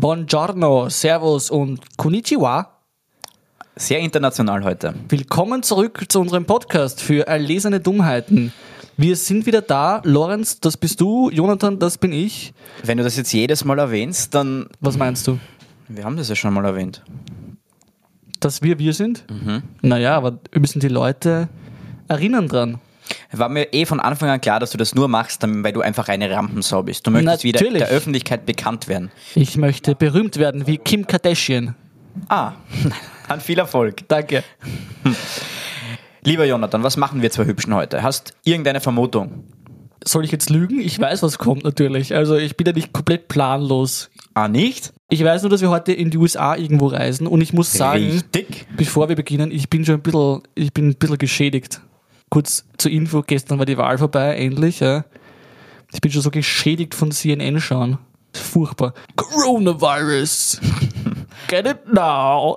Buongiorno, 0.00 0.88
Servus 0.88 1.50
und 1.50 1.98
Konnichiwa. 1.98 2.78
Sehr 3.76 3.98
international 3.98 4.64
heute. 4.64 4.94
Willkommen 5.10 5.62
zurück 5.62 6.06
zu 6.08 6.22
unserem 6.22 6.46
Podcast 6.46 7.02
für 7.02 7.26
erlesene 7.26 7.80
Dummheiten. 7.80 8.50
Wir 8.96 9.14
sind 9.14 9.44
wieder 9.44 9.60
da. 9.60 10.00
Lorenz, 10.04 10.58
das 10.58 10.78
bist 10.78 11.02
du. 11.02 11.28
Jonathan, 11.28 11.78
das 11.78 11.98
bin 11.98 12.14
ich. 12.14 12.54
Wenn 12.82 12.96
du 12.96 13.04
das 13.04 13.18
jetzt 13.18 13.30
jedes 13.34 13.66
Mal 13.66 13.78
erwähnst, 13.78 14.34
dann. 14.34 14.70
Was 14.80 14.96
meinst 14.96 15.26
du? 15.26 15.38
Wir 15.88 16.04
haben 16.04 16.16
das 16.16 16.30
ja 16.30 16.34
schon 16.34 16.54
mal 16.54 16.64
erwähnt. 16.64 17.02
Dass 18.40 18.62
wir 18.62 18.78
wir 18.78 18.94
sind? 18.94 19.26
Naja, 19.82 20.16
aber 20.16 20.38
müssen 20.58 20.80
die 20.80 20.88
Leute 20.88 21.50
erinnern 22.08 22.48
dran. 22.48 22.78
War 23.32 23.48
mir 23.48 23.72
eh 23.72 23.84
von 23.86 24.00
Anfang 24.00 24.28
an 24.30 24.40
klar, 24.40 24.60
dass 24.60 24.70
du 24.70 24.78
das 24.78 24.94
nur 24.94 25.08
machst, 25.08 25.42
dann- 25.42 25.62
weil 25.64 25.72
du 25.72 25.80
einfach 25.80 26.08
eine 26.08 26.30
Rampensau 26.30 26.82
bist. 26.82 27.06
Du 27.06 27.10
möchtest 27.10 27.44
wieder 27.44 27.60
Natürlich. 27.60 27.82
der 27.84 27.90
Öffentlichkeit 27.96 28.46
bekannt 28.46 28.88
werden. 28.88 29.10
Ich 29.34 29.56
möchte 29.56 29.94
berühmt 29.94 30.36
werden 30.38 30.66
wie 30.66 30.78
Kim 30.78 31.06
Kardashian. 31.06 31.74
Ah, 32.28 32.52
an 33.28 33.40
viel 33.40 33.58
Erfolg. 33.58 34.06
Danke. 34.08 34.42
Lieber 36.22 36.44
Jonathan, 36.44 36.82
was 36.82 36.96
machen 36.96 37.22
wir 37.22 37.30
zwei 37.30 37.46
Hübschen 37.46 37.74
heute? 37.74 38.02
Hast 38.02 38.34
irgendeine 38.44 38.80
Vermutung? 38.80 39.44
Soll 40.04 40.24
ich 40.24 40.32
jetzt 40.32 40.50
lügen? 40.50 40.80
Ich 40.80 40.98
weiß, 40.98 41.22
was 41.22 41.38
kommt 41.38 41.64
natürlich. 41.64 42.14
Also 42.14 42.36
ich 42.36 42.56
bin 42.56 42.66
ja 42.66 42.72
nicht 42.72 42.92
komplett 42.92 43.28
planlos. 43.28 44.10
Ah, 44.34 44.48
nicht? 44.48 44.92
Ich 45.10 45.22
weiß 45.24 45.42
nur, 45.42 45.50
dass 45.50 45.60
wir 45.60 45.70
heute 45.70 45.92
in 45.92 46.10
die 46.10 46.18
USA 46.18 46.56
irgendwo 46.56 46.86
reisen 46.86 47.26
und 47.26 47.40
ich 47.40 47.52
muss 47.52 47.72
sagen, 47.72 48.04
Richtig. 48.10 48.66
bevor 48.76 49.08
wir 49.08 49.16
beginnen, 49.16 49.50
ich 49.50 49.68
bin 49.68 49.84
schon 49.84 49.96
ein 49.96 50.02
bisschen, 50.02 50.42
ich 50.54 50.72
bin 50.72 50.88
ein 50.88 50.94
bisschen 50.94 51.18
geschädigt. 51.18 51.80
Kurz 52.30 52.64
zur 52.78 52.92
Info, 52.92 53.22
gestern 53.22 53.58
war 53.58 53.66
die 53.66 53.76
Wahl 53.76 53.98
vorbei, 53.98 54.36
endlich. 54.36 54.80
Ja. 54.80 55.04
Ich 55.92 56.00
bin 56.00 56.12
schon 56.12 56.22
so 56.22 56.30
geschädigt 56.30 56.94
von 56.94 57.10
CNN 57.10 57.60
schauen. 57.60 57.98
Furchtbar. 58.32 58.94
Coronavirus. 59.16 60.60
Get 61.48 61.66
it 61.66 61.92
now. 61.92 62.56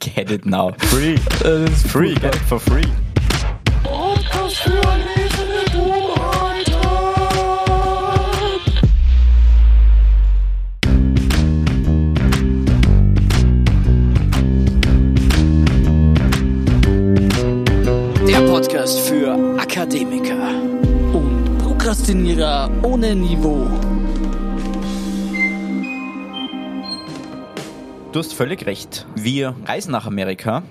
Get 0.00 0.30
it 0.30 0.44
now. 0.44 0.72
Free. 0.78 1.14
Äh, 1.44 1.68
Free. 1.68 2.14
Get 2.14 2.34
it 2.34 2.42
for 2.48 2.58
free. 2.58 2.82
Podcast 18.84 19.08
für 19.08 19.58
Akademiker. 19.58 20.60
Und 21.14 21.56
Prokrastinierer 21.56 22.70
ohne 22.82 23.14
Niveau. 23.14 23.66
Du 28.12 28.18
hast 28.18 28.34
völlig 28.34 28.66
recht. 28.66 29.06
Wir 29.16 29.56
reisen 29.64 29.90
nach 29.90 30.04
Amerika. 30.06 30.64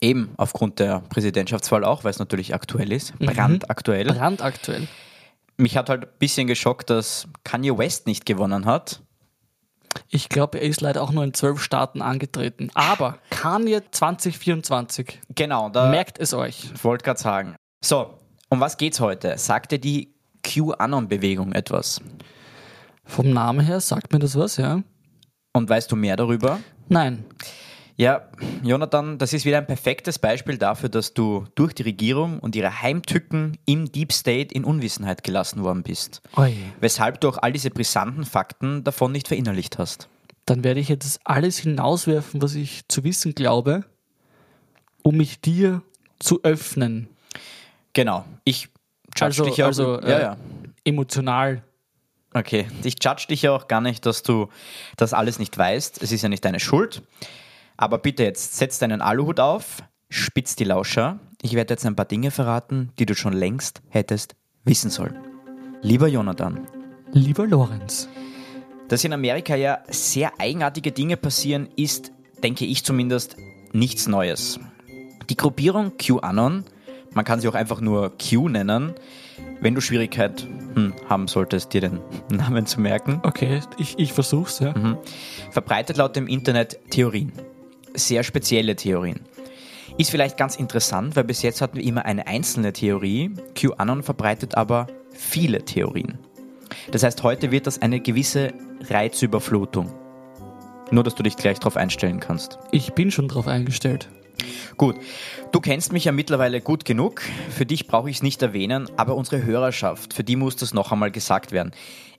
Eben 0.00 0.30
aufgrund 0.36 0.80
der 0.80 0.98
Präsidentschaftswahl 1.10 1.84
auch, 1.84 2.02
weil 2.02 2.10
es 2.10 2.18
natürlich 2.18 2.54
aktuell 2.54 2.90
ist. 2.90 3.16
Brandaktuell. 3.20 4.06
Brandaktuell. 4.06 4.88
Mich 5.58 5.76
hat 5.76 5.90
halt 5.90 6.06
ein 6.06 6.10
bisschen 6.18 6.48
geschockt, 6.48 6.90
dass 6.90 7.28
Kanye 7.44 7.78
West 7.78 8.08
nicht 8.08 8.26
gewonnen 8.26 8.64
hat. 8.64 9.00
Ich 10.08 10.28
glaube, 10.28 10.58
er 10.60 10.68
ist 10.68 10.80
leider 10.80 11.02
auch 11.02 11.10
nur 11.12 11.24
in 11.24 11.34
zwölf 11.34 11.62
Staaten 11.62 12.02
angetreten. 12.02 12.70
Aber 12.74 13.18
Kanye 13.30 13.80
2024. 13.90 15.20
Genau, 15.34 15.68
da 15.68 15.90
Merkt 15.90 16.18
es 16.18 16.34
euch. 16.34 16.70
wollte 16.82 17.04
gerade 17.04 17.20
sagen. 17.20 17.56
So, 17.84 18.14
um 18.48 18.60
was 18.60 18.76
geht's 18.76 19.00
heute? 19.00 19.36
Sagte 19.38 19.78
die 19.78 20.14
QAnon-Bewegung 20.42 21.52
etwas? 21.52 22.00
Vom 23.04 23.30
Namen 23.32 23.60
her 23.60 23.80
sagt 23.80 24.12
mir 24.12 24.18
das 24.18 24.36
was, 24.36 24.56
ja? 24.56 24.82
Und 25.52 25.68
weißt 25.68 25.90
du 25.90 25.96
mehr 25.96 26.16
darüber? 26.16 26.58
Nein. 26.88 27.24
Ja, 28.00 28.28
Jonathan, 28.62 29.18
das 29.18 29.32
ist 29.32 29.44
wieder 29.44 29.58
ein 29.58 29.66
perfektes 29.66 30.20
Beispiel 30.20 30.56
dafür, 30.56 30.88
dass 30.88 31.14
du 31.14 31.46
durch 31.56 31.72
die 31.72 31.82
Regierung 31.82 32.38
und 32.38 32.54
ihre 32.54 32.80
Heimtücken 32.80 33.58
im 33.66 33.90
Deep 33.90 34.12
State 34.12 34.54
in 34.54 34.62
Unwissenheit 34.64 35.24
gelassen 35.24 35.64
worden 35.64 35.82
bist. 35.82 36.22
Oi. 36.36 36.54
Weshalb 36.78 37.20
du 37.20 37.28
auch 37.28 37.38
all 37.38 37.52
diese 37.52 37.70
brisanten 37.70 38.24
Fakten 38.24 38.84
davon 38.84 39.10
nicht 39.10 39.26
verinnerlicht 39.26 39.78
hast. 39.78 40.08
Dann 40.46 40.62
werde 40.62 40.78
ich 40.78 40.88
jetzt 40.88 41.18
alles 41.24 41.58
hinauswerfen, 41.58 42.40
was 42.40 42.54
ich 42.54 42.86
zu 42.86 43.02
wissen 43.02 43.34
glaube, 43.34 43.84
um 45.02 45.16
mich 45.16 45.40
dir 45.40 45.82
zu 46.20 46.44
öffnen. 46.44 47.08
Genau, 47.94 48.24
ich 48.44 48.68
judge 49.16 49.24
Also, 49.24 49.44
dich 49.44 49.56
ja 49.56 49.64
auch. 49.64 49.68
also 49.70 50.00
ja, 50.02 50.06
äh, 50.06 50.22
ja. 50.22 50.36
emotional. 50.84 51.64
Okay, 52.32 52.68
ich 52.84 52.94
judge 53.02 53.26
dich 53.28 53.42
ja 53.42 53.50
auch 53.50 53.66
gar 53.66 53.80
nicht, 53.80 54.06
dass 54.06 54.22
du 54.22 54.50
das 54.96 55.14
alles 55.14 55.40
nicht 55.40 55.58
weißt. 55.58 56.00
Es 56.00 56.12
ist 56.12 56.22
ja 56.22 56.28
nicht 56.28 56.44
deine 56.44 56.60
Schuld. 56.60 57.02
Aber 57.80 57.98
bitte 57.98 58.24
jetzt, 58.24 58.56
setz 58.56 58.80
deinen 58.80 59.00
Aluhut 59.00 59.38
auf, 59.38 59.84
spitz 60.10 60.56
die 60.56 60.64
Lauscher. 60.64 61.20
Ich 61.40 61.54
werde 61.54 61.74
jetzt 61.74 61.86
ein 61.86 61.94
paar 61.94 62.06
Dinge 62.06 62.32
verraten, 62.32 62.90
die 62.98 63.06
du 63.06 63.14
schon 63.14 63.32
längst 63.32 63.82
hättest 63.88 64.34
wissen 64.64 64.90
sollen. 64.90 65.16
Lieber 65.80 66.08
Jonathan, 66.08 66.66
Lieber 67.12 67.46
Lorenz. 67.46 68.08
dass 68.88 69.04
in 69.04 69.12
Amerika 69.12 69.54
ja 69.54 69.78
sehr 69.88 70.32
eigenartige 70.40 70.90
Dinge 70.90 71.16
passieren, 71.16 71.68
ist, 71.76 72.10
denke 72.42 72.64
ich 72.64 72.84
zumindest, 72.84 73.36
nichts 73.72 74.08
Neues. 74.08 74.58
Die 75.30 75.36
Gruppierung 75.36 75.96
QAnon, 75.98 76.64
man 77.12 77.24
kann 77.24 77.40
sie 77.40 77.46
auch 77.46 77.54
einfach 77.54 77.80
nur 77.80 78.12
Q 78.18 78.48
nennen, 78.48 78.94
wenn 79.60 79.76
du 79.76 79.80
Schwierigkeit 79.80 80.48
hm, 80.74 80.94
haben 81.08 81.28
solltest, 81.28 81.72
dir 81.72 81.82
den 81.82 82.00
Namen 82.28 82.66
zu 82.66 82.80
merken, 82.80 83.20
Okay, 83.22 83.60
ich, 83.78 83.96
ich 84.00 84.12
versuch's, 84.12 84.58
ja. 84.58 84.74
verbreitet 85.52 85.96
laut 85.96 86.16
dem 86.16 86.26
Internet 86.26 86.80
Theorien. 86.90 87.32
Sehr 87.94 88.22
spezielle 88.22 88.76
Theorien. 88.76 89.20
Ist 89.96 90.10
vielleicht 90.10 90.36
ganz 90.36 90.56
interessant, 90.56 91.16
weil 91.16 91.24
bis 91.24 91.42
jetzt 91.42 91.60
hatten 91.60 91.76
wir 91.76 91.84
immer 91.84 92.04
eine 92.04 92.26
einzelne 92.26 92.72
Theorie. 92.72 93.30
QAnon 93.54 94.02
verbreitet 94.02 94.54
aber 94.54 94.86
viele 95.10 95.64
Theorien. 95.64 96.18
Das 96.92 97.02
heißt, 97.02 97.22
heute 97.22 97.50
wird 97.50 97.66
das 97.66 97.82
eine 97.82 98.00
gewisse 98.00 98.52
Reizüberflutung. 98.88 99.92
Nur, 100.90 101.04
dass 101.04 101.14
du 101.14 101.22
dich 101.22 101.36
gleich 101.36 101.58
darauf 101.58 101.76
einstellen 101.76 102.20
kannst. 102.20 102.58
Ich 102.70 102.92
bin 102.92 103.10
schon 103.10 103.28
drauf 103.28 103.46
eingestellt. 103.46 104.08
Gut, 104.76 104.96
du 105.50 105.60
kennst 105.60 105.92
mich 105.92 106.04
ja 106.04 106.12
mittlerweile 106.12 106.60
gut 106.60 106.84
genug. 106.84 107.22
Für 107.50 107.66
dich 107.66 107.88
brauche 107.88 108.08
ich 108.08 108.16
es 108.16 108.22
nicht 108.22 108.40
erwähnen, 108.40 108.88
aber 108.96 109.16
unsere 109.16 109.44
Hörerschaft, 109.44 110.14
für 110.14 110.22
die 110.22 110.36
muss 110.36 110.56
das 110.56 110.72
noch 110.72 110.92
einmal 110.92 111.10
gesagt 111.10 111.50
werden. 111.50 111.72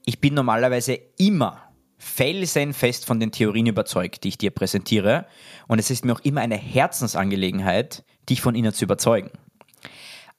Ich 0.05 0.19
bin 0.19 0.33
normalerweise 0.33 0.99
immer 1.17 1.68
felsenfest 1.99 3.05
von 3.05 3.19
den 3.19 3.31
Theorien 3.31 3.67
überzeugt, 3.67 4.23
die 4.23 4.29
ich 4.29 4.37
dir 4.37 4.51
präsentiere. 4.51 5.27
Und 5.67 5.79
es 5.79 5.91
ist 5.91 6.05
mir 6.05 6.13
auch 6.13 6.21
immer 6.21 6.41
eine 6.41 6.57
Herzensangelegenheit, 6.57 8.03
dich 8.29 8.41
von 8.41 8.55
ihnen 8.55 8.73
zu 8.73 8.85
überzeugen. 8.85 9.31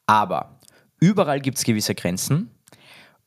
Aber 0.06 0.58
überall 0.98 1.40
gibt 1.40 1.58
es 1.58 1.64
gewisse 1.64 1.94
Grenzen 1.94 2.50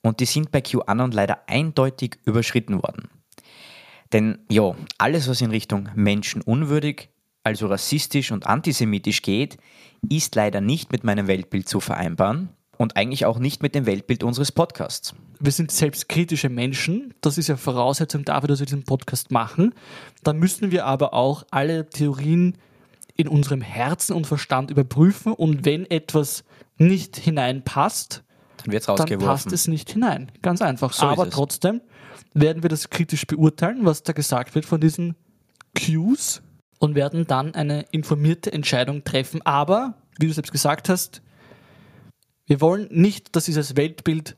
und 0.02 0.20
die 0.20 0.26
sind 0.26 0.52
bei 0.52 0.62
QAnon 0.62 1.12
leider 1.12 1.48
eindeutig 1.48 2.18
überschritten 2.26 2.82
worden. 2.82 3.10
Denn 4.12 4.40
ja, 4.50 4.76
alles, 4.98 5.28
was 5.30 5.42
in 5.42 5.52
Richtung 5.52 5.90
menschenunwürdig, 5.96 7.10
also 7.44 7.68
rassistisch 7.68 8.32
und 8.32 8.48
antisemitisch 8.48 9.22
geht, 9.22 9.58
ist 10.10 10.36
leider 10.36 10.60
nicht 10.60 10.92
mit 10.92 11.04
meinem 11.04 11.28
Weltbild 11.28 11.70
zu 11.70 11.80
vereinbaren 11.80 12.50
und 12.84 12.98
eigentlich 12.98 13.26
auch 13.26 13.40
nicht 13.40 13.64
mit 13.64 13.74
dem 13.74 13.86
Weltbild 13.86 14.24
unseres 14.24 14.52
Podcasts. 14.52 15.16
Wir 15.40 15.54
sind 15.54 15.72
selbstkritische 15.72 16.50
Menschen. 16.50 17.14
Das 17.22 17.38
ist 17.38 17.48
ja 17.48 17.56
Voraussetzung 17.56 18.26
dafür, 18.26 18.50
dass 18.50 18.60
wir 18.60 18.66
diesen 18.66 18.84
Podcast 18.84 19.32
machen. 19.32 19.74
Da 20.22 20.34
müssen 20.34 20.70
wir 20.70 20.86
aber 20.86 21.14
auch 21.14 21.46
alle 21.50 21.90
Theorien 21.90 22.58
in 23.16 23.30
unserem 23.30 23.62
Herzen 23.62 24.14
und 24.14 24.28
Verstand 24.28 24.70
überprüfen. 24.70 25.32
Und 25.32 25.64
wenn 25.64 25.90
etwas 25.90 26.44
nicht 26.78 27.16
hineinpasst, 27.16 28.24
Dann 28.66 28.98
dann 28.98 29.20
passt 29.20 29.52
es 29.54 29.68
nicht 29.68 29.92
hinein. 29.92 30.30
Ganz 30.42 30.62
einfach. 30.62 30.92
So 30.92 31.06
Aber 31.06 31.30
trotzdem 31.30 31.82
werden 32.34 32.64
wir 32.64 32.70
das 32.70 32.90
kritisch 32.90 33.26
beurteilen, 33.26 33.86
was 33.86 34.04
da 34.04 34.12
gesagt 34.12 34.56
wird 34.56 34.66
von 34.66 34.82
diesen 34.82 35.16
Cues 35.74 36.41
und 36.79 36.96
werden 36.96 37.28
dann 37.28 37.56
eine 37.56 37.86
informierte 37.91 38.52
Entscheidung 38.52 39.06
treffen. 39.06 39.41
Aber, 39.44 39.96
wie 40.20 40.28
du 40.28 40.34
selbst 40.34 40.52
gesagt 40.52 40.90
hast, 40.90 41.22
wir 42.45 42.61
wollen 42.61 42.87
nicht, 42.91 43.35
dass 43.35 43.45
dieses 43.45 43.75
Weltbild 43.75 44.35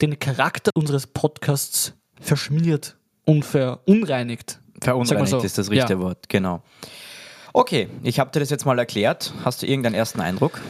den 0.00 0.18
Charakter 0.18 0.70
unseres 0.74 1.06
Podcasts 1.06 1.94
verschmiert 2.20 2.96
und 3.24 3.44
verunreinigt. 3.44 4.60
Verunreinigt 4.80 5.32
mal 5.32 5.40
so. 5.40 5.44
ist 5.44 5.58
das 5.58 5.70
richtige 5.70 5.94
Ja. 5.94 6.00
Wort, 6.00 6.28
genau. 6.28 6.62
Okay, 7.52 7.88
ich 8.02 8.20
habe 8.20 8.30
dir 8.30 8.40
das 8.40 8.50
jetzt 8.50 8.64
mal 8.64 8.78
erklärt. 8.78 9.34
Hast 9.44 9.62
du 9.62 9.66
irgendeinen 9.66 9.94
ersten 9.94 10.20
Eindruck? 10.20 10.60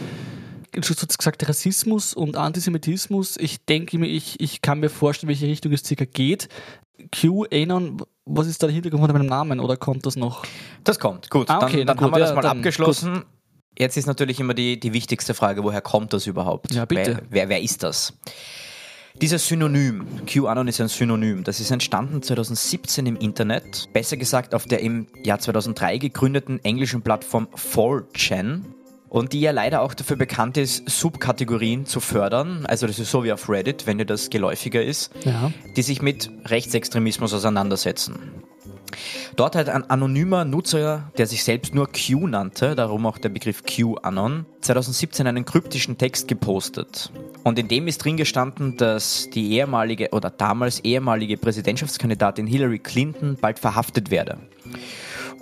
Du 0.72 0.80
hast 0.80 1.18
gesagt, 1.18 1.48
Rassismus 1.48 2.14
und 2.14 2.36
Antisemitismus. 2.36 3.36
Ich 3.36 3.64
denke 3.64 3.98
mir, 3.98 4.06
ich, 4.06 4.40
ich 4.40 4.62
kann 4.62 4.80
mir 4.80 4.88
vorstellen, 4.88 5.28
welche 5.28 5.46
Richtung 5.46 5.72
es 5.72 5.82
circa 5.84 6.04
geht. 6.04 6.48
Q, 7.18 7.44
Anon, 7.52 8.02
was 8.24 8.46
ist 8.46 8.62
da 8.62 8.66
der 8.66 8.74
Hintergrund 8.74 9.04
von 9.04 9.12
meinem 9.12 9.26
Namen 9.26 9.60
oder 9.60 9.76
kommt 9.76 10.06
das 10.06 10.16
noch? 10.16 10.44
Das 10.84 10.98
kommt, 10.98 11.28
gut. 11.28 11.50
Ah, 11.50 11.58
okay, 11.62 11.84
dann 11.84 11.86
dann 11.86 11.96
na 11.96 12.02
haben 12.02 12.10
gut, 12.10 12.16
wir 12.16 12.20
das 12.20 12.28
ja, 12.30 12.34
mal 12.36 12.42
dann 12.42 12.58
abgeschlossen. 12.58 13.24
Jetzt 13.78 13.96
ist 13.96 14.06
natürlich 14.06 14.40
immer 14.40 14.54
die, 14.54 14.78
die 14.78 14.92
wichtigste 14.92 15.32
Frage, 15.34 15.64
woher 15.64 15.80
kommt 15.80 16.12
das 16.12 16.26
überhaupt? 16.26 16.72
Ja, 16.74 16.84
bitte. 16.84 17.16
Wer, 17.30 17.30
wer, 17.30 17.48
wer 17.50 17.62
ist 17.62 17.82
das? 17.82 18.12
Dieses 19.20 19.46
Synonym, 19.46 20.06
QAnon 20.26 20.68
ist 20.68 20.80
ein 20.80 20.88
Synonym, 20.88 21.44
das 21.44 21.60
ist 21.60 21.70
entstanden 21.70 22.22
2017 22.22 23.06
im 23.06 23.16
Internet, 23.16 23.88
besser 23.92 24.16
gesagt 24.16 24.54
auf 24.54 24.66
der 24.66 24.80
im 24.80 25.08
Jahr 25.24 25.38
2003 25.40 25.98
gegründeten 25.98 26.62
englischen 26.64 27.02
Plattform 27.02 27.48
4chan 27.56 28.62
und 29.08 29.32
die 29.32 29.40
ja 29.40 29.50
leider 29.50 29.82
auch 29.82 29.94
dafür 29.94 30.16
bekannt 30.16 30.56
ist, 30.56 30.88
Subkategorien 30.88 31.84
zu 31.86 31.98
fördern, 32.00 32.64
also 32.66 32.86
das 32.86 32.98
ist 33.00 33.10
so 33.10 33.24
wie 33.24 33.32
auf 33.32 33.48
Reddit, 33.48 33.86
wenn 33.86 33.98
dir 33.98 34.06
das 34.06 34.30
geläufiger 34.30 34.82
ist, 34.82 35.10
Ja. 35.24 35.50
die 35.76 35.82
sich 35.82 36.00
mit 36.00 36.30
Rechtsextremismus 36.46 37.34
auseinandersetzen. 37.34 38.16
Dort 39.36 39.56
hat 39.56 39.68
ein 39.68 39.88
anonymer 39.88 40.44
Nutzer, 40.44 41.10
der 41.16 41.26
sich 41.26 41.44
selbst 41.44 41.74
nur 41.74 41.88
Q 41.88 42.26
nannte, 42.26 42.74
darum 42.74 43.06
auch 43.06 43.18
der 43.18 43.28
Begriff 43.28 43.62
QAnon, 43.64 44.46
2017 44.60 45.26
einen 45.26 45.44
kryptischen 45.44 45.98
Text 45.98 46.28
gepostet. 46.28 47.10
Und 47.42 47.58
in 47.58 47.68
dem 47.68 47.88
ist 47.88 47.98
drin 47.98 48.16
gestanden, 48.16 48.76
dass 48.76 49.30
die 49.30 49.52
ehemalige 49.54 50.10
oder 50.10 50.30
damals 50.30 50.80
ehemalige 50.80 51.36
Präsidentschaftskandidatin 51.36 52.46
Hillary 52.46 52.78
Clinton 52.78 53.36
bald 53.40 53.58
verhaftet 53.58 54.10
werde. 54.10 54.38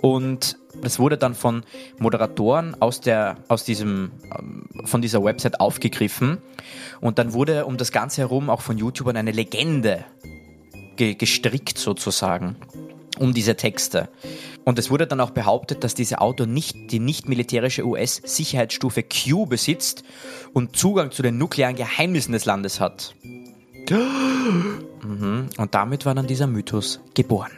Und 0.01 0.57
das 0.81 0.99
wurde 0.99 1.17
dann 1.17 1.35
von 1.35 1.63
Moderatoren 1.97 2.81
aus, 2.81 3.01
der, 3.01 3.37
aus 3.49 3.65
diesem, 3.65 4.11
ähm, 4.37 4.65
von 4.85 5.01
dieser 5.01 5.23
Website 5.23 5.59
aufgegriffen. 5.59 6.37
Und 7.01 7.19
dann 7.19 7.33
wurde 7.33 7.65
um 7.65 7.77
das 7.77 7.91
Ganze 7.91 8.21
herum 8.21 8.49
auch 8.49 8.61
von 8.61 8.77
YouTubern 8.77 9.17
eine 9.17 9.31
Legende 9.31 10.05
ge 10.95 11.15
gestrickt 11.15 11.77
sozusagen 11.77 12.55
um 13.19 13.33
diese 13.33 13.55
Texte. 13.55 14.09
Und 14.65 14.79
es 14.79 14.89
wurde 14.89 15.07
dann 15.07 15.21
auch 15.21 15.31
behauptet, 15.31 15.83
dass 15.83 15.93
dieser 15.93 16.21
Autor 16.21 16.47
nicht 16.47 16.91
die 16.91 16.99
nicht 16.99 17.29
militärische 17.29 17.85
US-Sicherheitsstufe 17.85 19.03
Q 19.03 19.45
besitzt 19.45 20.03
und 20.53 20.75
Zugang 20.75 21.11
zu 21.11 21.21
den 21.21 21.37
nuklearen 21.37 21.75
Geheimnissen 21.75 22.31
des 22.31 22.45
Landes 22.45 22.79
hat. 22.79 23.15
Mhm. 25.01 25.47
Und 25.57 25.75
damit 25.75 26.05
war 26.05 26.13
dann 26.13 26.27
dieser 26.27 26.45
Mythos 26.45 26.99
geboren. 27.13 27.51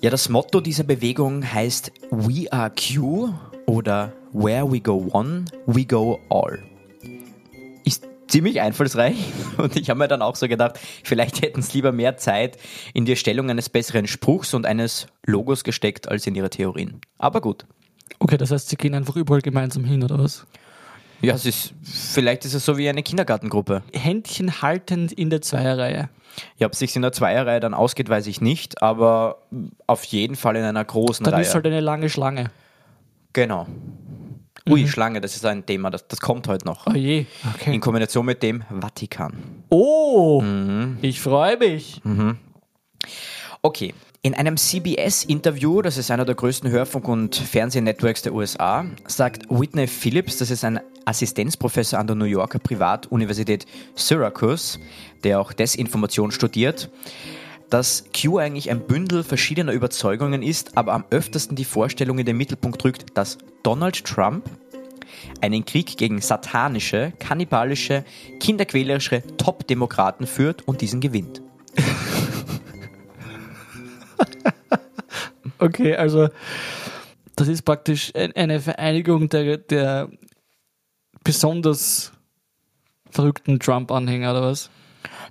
Ja, 0.00 0.10
das 0.10 0.28
Motto 0.28 0.60
dieser 0.60 0.84
Bewegung 0.84 1.42
heißt 1.52 1.90
We 2.12 2.52
are 2.52 2.70
Q 2.70 3.34
oder 3.66 4.12
Where 4.32 4.70
we 4.70 4.80
go 4.80 5.08
one, 5.10 5.46
we 5.66 5.84
go 5.84 6.20
all. 6.28 6.67
Ziemlich 8.28 8.60
einfallsreich 8.60 9.16
und 9.56 9.74
ich 9.76 9.90
habe 9.90 9.98
mir 9.98 10.08
dann 10.08 10.22
auch 10.22 10.36
so 10.36 10.48
gedacht, 10.48 10.78
vielleicht 11.02 11.42
hätten 11.42 11.60
es 11.60 11.72
lieber 11.74 11.92
mehr 11.92 12.16
Zeit 12.16 12.58
in 12.94 13.04
die 13.04 13.12
Erstellung 13.12 13.50
eines 13.50 13.68
besseren 13.68 14.06
Spruchs 14.06 14.54
und 14.54 14.66
eines 14.66 15.06
Logos 15.26 15.64
gesteckt 15.64 16.08
als 16.08 16.26
in 16.26 16.34
ihre 16.34 16.50
Theorien. 16.50 17.00
Aber 17.18 17.40
gut. 17.40 17.64
Okay, 18.20 18.36
das 18.36 18.50
heißt, 18.50 18.68
sie 18.68 18.76
gehen 18.76 18.94
einfach 18.94 19.16
überall 19.16 19.40
gemeinsam 19.40 19.84
hin, 19.84 20.02
oder 20.02 20.18
was? 20.18 20.46
Ja, 21.20 21.34
es 21.34 21.46
ist, 21.46 21.72
vielleicht 21.82 22.44
ist 22.44 22.54
es 22.54 22.64
so 22.64 22.78
wie 22.78 22.88
eine 22.88 23.02
Kindergartengruppe. 23.02 23.82
Händchen 23.92 24.62
haltend 24.62 25.12
in 25.12 25.30
der 25.30 25.40
Zweierreihe. 25.40 26.08
Ja, 26.58 26.66
ob 26.68 26.74
es 26.74 26.78
sich 26.78 26.94
in 26.94 27.02
der 27.02 27.10
Zweierreihe 27.12 27.58
dann 27.58 27.74
ausgeht, 27.74 28.08
weiß 28.08 28.26
ich 28.28 28.40
nicht, 28.40 28.82
aber 28.82 29.38
auf 29.88 30.04
jeden 30.04 30.36
Fall 30.36 30.54
in 30.54 30.62
einer 30.62 30.84
großen 30.84 31.24
Dann 31.24 31.34
Reihe. 31.34 31.42
ist 31.42 31.54
halt 31.54 31.66
eine 31.66 31.80
lange 31.80 32.08
Schlange. 32.08 32.50
genau. 33.32 33.66
Ui, 34.70 34.86
Schlange, 34.88 35.20
das 35.20 35.34
ist 35.36 35.44
ein 35.44 35.64
Thema, 35.66 35.90
das, 35.90 36.06
das 36.08 36.20
kommt 36.20 36.48
heute 36.48 36.66
noch. 36.66 36.86
Oh 36.86 36.92
je. 36.94 37.20
In 37.20 37.26
Okay. 37.54 37.78
Kombination 37.78 38.24
mit 38.26 38.42
dem 38.42 38.62
Vatikan. 38.80 39.34
Oh, 39.70 40.42
ich 41.02 41.20
freue 41.20 41.56
mich. 41.56 42.00
Okay. 43.62 43.94
In 44.20 44.34
einem 44.34 44.56
CBS-Interview, 44.56 45.80
das 45.80 45.96
ist 45.96 46.10
einer 46.10 46.24
der 46.24 46.34
größten 46.34 46.68
Hörfunk- 46.70 47.06
und 47.08 47.36
Fernsehnetworks 47.36 48.22
der 48.22 48.34
USA, 48.34 48.84
sagt 49.06 49.48
Whitney 49.48 49.86
Phillips, 49.86 50.38
das 50.38 50.50
ist 50.50 50.64
ein 50.64 50.80
Assistenzprofessor 51.04 51.98
an 52.00 52.08
der 52.08 52.16
New 52.16 52.24
Yorker 52.24 52.58
Privatuniversität 52.58 53.64
Syracuse, 53.94 54.80
der 55.22 55.40
auch 55.40 55.52
Desinformation 55.52 56.32
studiert, 56.32 56.90
dass 57.70 58.04
Q 58.18 58.38
eigentlich 58.38 58.70
ein 58.70 58.86
Bündel 58.86 59.22
verschiedener 59.22 59.72
Überzeugungen 59.72 60.42
ist, 60.42 60.76
aber 60.76 60.92
am 60.92 61.04
öftesten 61.10 61.56
die 61.56 61.64
Vorstellung 61.64 62.18
in 62.18 62.26
den 62.26 62.36
Mittelpunkt 62.36 62.84
rückt, 62.84 63.16
dass 63.16 63.38
Donald 63.62 64.04
Trump 64.04 64.48
einen 65.40 65.64
Krieg 65.64 65.96
gegen 65.96 66.20
satanische, 66.20 67.12
kannibalische, 67.18 68.04
kinderquälerische 68.40 69.22
Top-Demokraten 69.36 70.26
führt 70.26 70.66
und 70.66 70.80
diesen 70.80 71.00
gewinnt. 71.00 71.42
Okay, 75.60 75.96
also 75.96 76.28
das 77.34 77.48
ist 77.48 77.62
praktisch 77.62 78.12
ein- 78.14 78.34
eine 78.36 78.60
Vereinigung 78.60 79.28
der, 79.28 79.56
der 79.58 80.08
besonders 81.24 82.12
verrückten 83.10 83.58
Trump-Anhänger, 83.58 84.30
oder 84.30 84.42
was? 84.42 84.70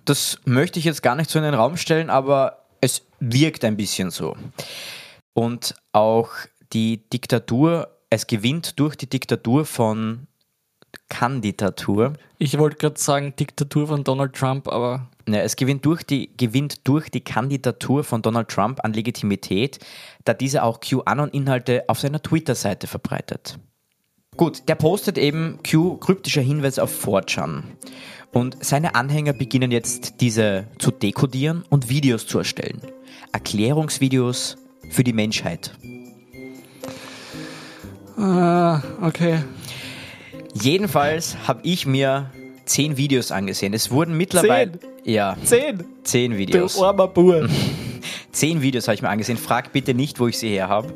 Das 0.07 0.39
möchte 0.45 0.79
ich 0.79 0.85
jetzt 0.85 1.03
gar 1.03 1.15
nicht 1.15 1.29
so 1.29 1.37
in 1.37 1.45
den 1.45 1.53
Raum 1.53 1.77
stellen, 1.77 2.09
aber 2.09 2.65
es 2.81 3.03
wirkt 3.19 3.63
ein 3.63 3.77
bisschen 3.77 4.09
so. 4.09 4.35
Und 5.33 5.75
auch 5.91 6.29
die 6.73 7.07
Diktatur, 7.09 7.89
es 8.09 8.27
gewinnt 8.27 8.79
durch 8.79 8.95
die 8.95 9.09
Diktatur 9.09 9.65
von 9.65 10.27
Kandidatur. 11.09 12.13
Ich 12.37 12.57
wollte 12.57 12.77
gerade 12.77 12.99
sagen 12.99 13.35
Diktatur 13.35 13.87
von 13.87 14.03
Donald 14.03 14.33
Trump, 14.33 14.67
aber 14.67 15.09
Ne, 15.27 15.41
es 15.41 15.57
gewinnt 15.57 15.85
durch, 15.85 16.03
die, 16.03 16.29
gewinnt 16.37 16.87
durch 16.87 17.09
die 17.09 17.19
Kandidatur 17.19 18.05
von 18.05 18.21
Donald 18.21 18.47
Trump 18.47 18.79
an 18.85 18.93
Legitimität, 18.93 19.79
da 20.23 20.33
dieser 20.33 20.63
auch 20.63 20.79
QAnon-Inhalte 20.79 21.83
auf 21.87 21.99
seiner 21.99 22.21
Twitter-Seite 22.21 22.87
verbreitet. 22.87 23.59
Gut, 24.37 24.69
der 24.69 24.75
postet 24.75 25.17
eben 25.17 25.59
Q 25.69 25.97
kryptischer 25.97 26.41
Hinweis 26.41 26.79
auf 26.79 27.05
4chan. 27.05 27.63
Und 28.37 28.63
seine 28.63 28.93
Anhänger 28.93 29.33
beginnen 29.33 29.71
jetzt 29.71 30.21
diese 30.21 30.67
zu 30.77 30.91
dekodieren 30.91 31.63
und 31.69 31.89
Videos 31.89 32.27
zu 32.27 32.37
erstellen. 32.37 32.79
Erklärungsvideos 33.31 34.57
für 34.91 35.03
die 35.03 35.11
Menschheit. 35.11 35.71
ah, 38.15 38.83
okay. 39.01 39.39
Jedenfalls 40.53 41.35
habe 41.47 41.61
ich 41.63 41.87
mir 41.87 42.29
zehn 42.65 42.95
Videos 42.95 43.31
angesehen. 43.31 43.73
Es 43.73 43.89
wurden 43.89 44.15
mittlerweile. 44.15 44.73
Zehn? 44.73 45.13
Ja, 45.13 45.35
Zehn. 45.43 45.83
zehn 46.03 46.33
Du 46.33 46.37
Videos. 46.37 46.79
armer 46.79 47.07
Bur. 47.07 47.49
Zehn 48.31 48.61
Videos 48.61 48.87
habe 48.87 48.93
ich 48.93 49.01
mir 49.01 49.09
angesehen. 49.09 49.39
Frag 49.39 49.73
bitte 49.73 49.95
nicht, 49.95 50.19
wo 50.19 50.27
ich 50.27 50.37
sie 50.37 50.49
her 50.49 50.69
habe. 50.69 50.93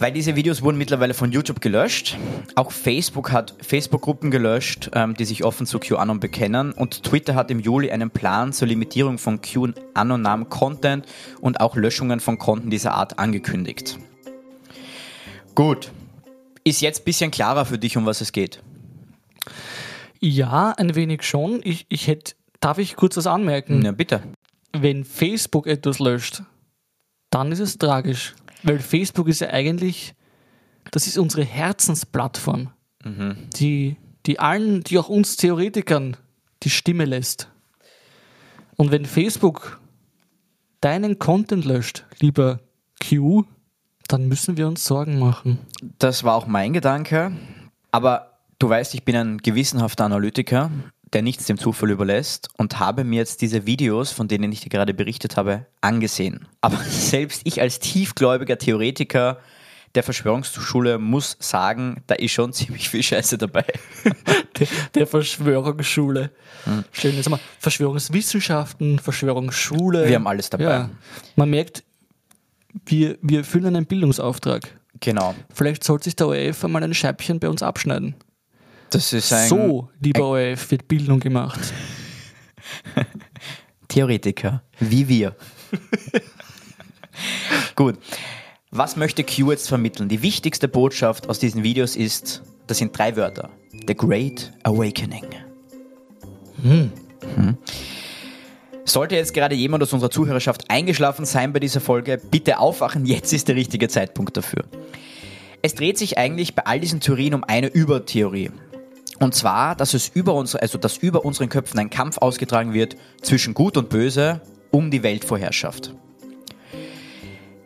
Weil 0.00 0.12
diese 0.12 0.34
Videos 0.34 0.62
wurden 0.62 0.78
mittlerweile 0.78 1.12
von 1.12 1.30
YouTube 1.30 1.60
gelöscht. 1.60 2.16
Auch 2.54 2.72
Facebook 2.72 3.32
hat 3.32 3.54
Facebook-Gruppen 3.60 4.30
gelöscht, 4.30 4.90
ähm, 4.94 5.14
die 5.14 5.26
sich 5.26 5.44
offen 5.44 5.66
zu 5.66 5.78
QAnon 5.78 6.20
bekennen. 6.20 6.72
Und 6.72 7.02
Twitter 7.02 7.34
hat 7.34 7.50
im 7.50 7.60
Juli 7.60 7.90
einen 7.90 8.10
Plan 8.10 8.54
zur 8.54 8.66
Limitierung 8.66 9.18
von 9.18 9.42
QAnon-namen 9.42 10.48
Content 10.48 11.04
und 11.42 11.60
auch 11.60 11.76
Löschungen 11.76 12.20
von 12.20 12.38
Konten 12.38 12.70
dieser 12.70 12.94
Art 12.94 13.18
angekündigt. 13.18 13.98
Gut. 15.54 15.92
Ist 16.64 16.80
jetzt 16.80 17.02
ein 17.02 17.04
bisschen 17.04 17.30
klarer 17.30 17.66
für 17.66 17.78
dich, 17.78 17.98
um 17.98 18.06
was 18.06 18.22
es 18.22 18.32
geht. 18.32 18.62
Ja, 20.18 20.72
ein 20.78 20.94
wenig 20.94 21.24
schon. 21.24 21.60
Ich, 21.62 21.84
ich 21.90 22.06
hätte, 22.06 22.32
darf 22.60 22.78
ich 22.78 22.96
kurz 22.96 23.18
was 23.18 23.26
anmerken? 23.26 23.82
Ja, 23.82 23.92
bitte. 23.92 24.22
Wenn 24.72 25.04
Facebook 25.04 25.66
etwas 25.66 25.98
löscht, 25.98 26.42
dann 27.28 27.52
ist 27.52 27.60
es 27.60 27.76
tragisch. 27.76 28.34
Weil 28.62 28.78
Facebook 28.78 29.28
ist 29.28 29.40
ja 29.40 29.50
eigentlich, 29.50 30.14
das 30.90 31.06
ist 31.06 31.18
unsere 31.18 31.44
Herzensplattform, 31.44 32.70
die, 33.56 33.96
die 34.26 34.38
allen, 34.38 34.82
die 34.82 34.98
auch 34.98 35.08
uns 35.08 35.36
Theoretikern 35.36 36.16
die 36.62 36.70
Stimme 36.70 37.04
lässt. 37.04 37.48
Und 38.76 38.90
wenn 38.90 39.04
Facebook 39.04 39.80
deinen 40.80 41.18
Content 41.18 41.64
löscht, 41.64 42.04
lieber 42.18 42.60
Q, 43.06 43.44
dann 44.08 44.26
müssen 44.26 44.56
wir 44.56 44.66
uns 44.66 44.84
Sorgen 44.84 45.18
machen. 45.18 45.58
Das 45.98 46.24
war 46.24 46.34
auch 46.34 46.46
mein 46.46 46.72
Gedanke. 46.72 47.32
Aber 47.90 48.38
du 48.58 48.68
weißt, 48.68 48.94
ich 48.94 49.04
bin 49.04 49.16
ein 49.16 49.38
gewissenhafter 49.38 50.04
Analytiker, 50.04 50.70
der 51.12 51.22
nichts 51.22 51.46
dem 51.46 51.58
Zufall 51.58 51.90
überlässt 51.90 52.48
und 52.56 52.78
habe 52.78 53.04
mir 53.04 53.16
jetzt 53.16 53.42
diese 53.42 53.66
Videos, 53.66 54.12
von 54.12 54.28
denen 54.28 54.52
ich 54.52 54.60
dir 54.60 54.68
gerade 54.68 54.94
berichtet 54.94 55.36
habe, 55.36 55.66
angesehen. 55.80 56.46
Aber 56.60 56.76
selbst 56.88 57.42
ich 57.44 57.60
als 57.60 57.78
tiefgläubiger 57.80 58.58
Theoretiker 58.58 59.38
der 59.94 60.04
Verschwörungsschule 60.04 60.98
muss 60.98 61.36
sagen, 61.40 62.02
da 62.06 62.14
ist 62.14 62.32
schon 62.32 62.52
ziemlich 62.52 62.88
viel 62.88 63.02
Scheiße 63.02 63.38
dabei. 63.38 63.64
Der, 64.58 64.66
der 64.94 65.06
Verschwörungsschule. 65.06 66.30
Schön, 66.92 67.16
jetzt 67.16 67.28
wir 67.28 67.40
Verschwörungswissenschaften, 67.58 68.98
Verschwörungsschule. 68.98 70.08
Wir 70.08 70.16
haben 70.16 70.26
alles 70.26 70.50
dabei. 70.50 70.64
Ja. 70.64 70.90
Man 71.34 71.50
merkt, 71.50 71.82
wir, 72.86 73.18
wir 73.22 73.38
erfüllen 73.38 73.74
einen 73.74 73.86
Bildungsauftrag. 73.86 74.78
Genau. 75.00 75.34
Vielleicht 75.52 75.82
sollte 75.82 76.04
sich 76.04 76.16
der 76.16 76.28
ORF 76.28 76.64
einmal 76.64 76.84
ein 76.84 76.94
Scheibchen 76.94 77.40
bei 77.40 77.48
uns 77.48 77.62
abschneiden. 77.62 78.14
Das 78.90 79.12
ist 79.12 79.32
ein 79.32 79.48
so, 79.48 79.88
lieber 80.00 80.24
ORF, 80.24 80.70
wird 80.70 80.88
Bildung 80.88 81.20
gemacht. 81.20 81.60
Theoretiker, 83.88 84.62
wie 84.78 85.08
wir. 85.08 85.36
Gut. 87.76 87.98
Was 88.72 88.96
möchte 88.96 89.24
Q 89.24 89.50
jetzt 89.50 89.68
vermitteln? 89.68 90.08
Die 90.08 90.22
wichtigste 90.22 90.68
Botschaft 90.68 91.28
aus 91.28 91.38
diesen 91.40 91.64
Videos 91.64 91.96
ist, 91.96 92.42
das 92.66 92.78
sind 92.78 92.96
drei 92.96 93.16
Wörter. 93.16 93.50
The 93.86 93.94
Great 93.94 94.52
Awakening. 94.62 95.24
Sollte 98.84 99.16
jetzt 99.16 99.34
gerade 99.34 99.54
jemand 99.54 99.82
aus 99.82 99.92
unserer 99.92 100.10
Zuhörerschaft 100.10 100.70
eingeschlafen 100.70 101.24
sein 101.24 101.52
bei 101.52 101.60
dieser 101.60 101.80
Folge, 101.80 102.20
bitte 102.30 102.58
aufwachen, 102.58 103.06
jetzt 103.06 103.32
ist 103.32 103.48
der 103.48 103.56
richtige 103.56 103.88
Zeitpunkt 103.88 104.36
dafür. 104.36 104.64
Es 105.62 105.74
dreht 105.74 105.98
sich 105.98 106.16
eigentlich 106.16 106.54
bei 106.54 106.64
all 106.66 106.80
diesen 106.80 107.00
Theorien 107.00 107.34
um 107.34 107.44
eine 107.44 107.68
Übertheorie. 107.68 108.50
Und 109.20 109.34
zwar, 109.34 109.76
dass 109.76 109.92
es 109.92 110.08
über 110.08 110.34
unsere, 110.34 110.62
also 110.62 110.78
dass 110.78 110.96
über 110.96 111.24
unseren 111.24 111.50
Köpfen 111.50 111.78
ein 111.78 111.90
Kampf 111.90 112.18
ausgetragen 112.18 112.72
wird 112.72 112.96
zwischen 113.20 113.52
Gut 113.52 113.76
und 113.76 113.90
Böse 113.90 114.40
um 114.70 114.90
die 114.90 115.02
Weltvorherrschaft. 115.02 115.94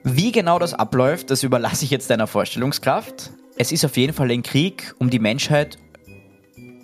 Wie 0.02 0.32
genau 0.32 0.58
das 0.58 0.74
abläuft, 0.74 1.30
das 1.30 1.44
überlasse 1.44 1.84
ich 1.84 1.90
jetzt 1.90 2.10
deiner 2.10 2.26
Vorstellungskraft. 2.26 3.30
Es 3.56 3.70
ist 3.70 3.84
auf 3.84 3.96
jeden 3.96 4.12
Fall 4.12 4.30
ein 4.32 4.42
Krieg 4.42 4.94
um 4.98 5.10
die 5.10 5.20
Menschheit 5.20 5.78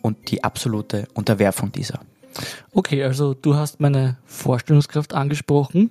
und 0.03 0.31
die 0.31 0.45
absolute 0.45 1.09
Unterwerfung 1.15 1.73
dieser. 1.73 2.01
Okay, 2.73 3.03
also 3.03 3.35
du 3.35 3.57
hast 3.57 3.81
meine 3.81 4.19
Vorstellungskraft 4.25 5.15
angesprochen. 5.15 5.91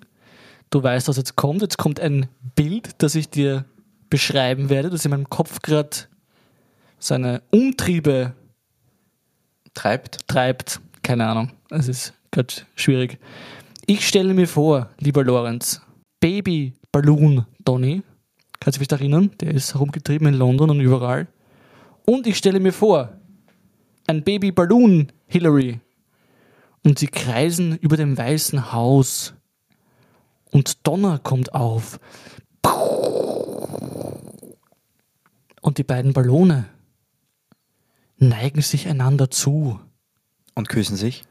Du 0.69 0.81
weißt, 0.81 1.09
was 1.09 1.17
jetzt 1.17 1.36
kommt. 1.36 1.62
Jetzt 1.62 1.77
kommt 1.77 2.00
ein 2.00 2.27
Bild, 2.55 2.91
das 3.00 3.15
ich 3.15 3.29
dir 3.29 3.65
beschreiben 4.09 4.69
werde, 4.69 4.89
das 4.89 5.03
in 5.03 5.12
meinem 5.12 5.29
Kopf 5.29 5.62
gerade 5.62 5.89
seine 6.98 7.41
Umtriebe 7.51 8.33
Treibt. 9.74 10.28
treibt. 10.28 10.80
Keine 11.04 11.28
Ahnung. 11.28 11.52
Es 11.70 11.88
ist 11.88 12.14
gerade 12.32 12.54
schwierig. 12.76 13.20
Ich 13.86 14.08
stelle 14.08 14.34
mir 14.34 14.48
vor, 14.48 14.90
lieber 15.00 15.24
Lorenz, 15.24 15.82
Baby 16.20 16.74
Balloon 16.92 17.46
Donny, 17.64 18.04
kannst 18.60 18.80
du 18.80 18.86
dich 18.86 18.92
erinnern? 18.92 19.32
Der 19.40 19.54
ist 19.54 19.74
herumgetrieben 19.74 20.28
in 20.28 20.34
London 20.36 20.70
und 20.70 20.80
überall. 20.80 21.28
Und 22.06 22.28
ich 22.28 22.38
stelle 22.38 22.60
mir 22.60 22.74
vor, 22.74 23.10
ein 24.08 24.24
Baby 24.24 24.52
Balloon 24.52 25.12
Hillary. 25.28 25.80
Und 26.84 27.00
sie 27.00 27.08
kreisen 27.08 27.78
über 27.78 27.98
dem 27.98 28.18
Weißen 28.18 28.72
Haus. 28.72 29.34
Und 30.52 30.88
Donner 30.88 31.20
kommt 31.20 31.54
auf. 31.54 32.00
Und 35.62 35.78
die 35.78 35.84
beiden 35.84 36.14
Ballone 36.14 36.66
neigen 38.20 38.62
sich 38.62 38.88
einander 38.88 39.30
zu 39.32 39.80
Und 40.56 40.70
küssen 40.70 40.96
sich. 40.98 41.24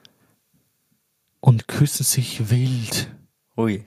und 1.41 1.69
küssen 1.69 2.05
sich 2.05 2.51
wild. 2.51 3.11
Ui. 3.57 3.87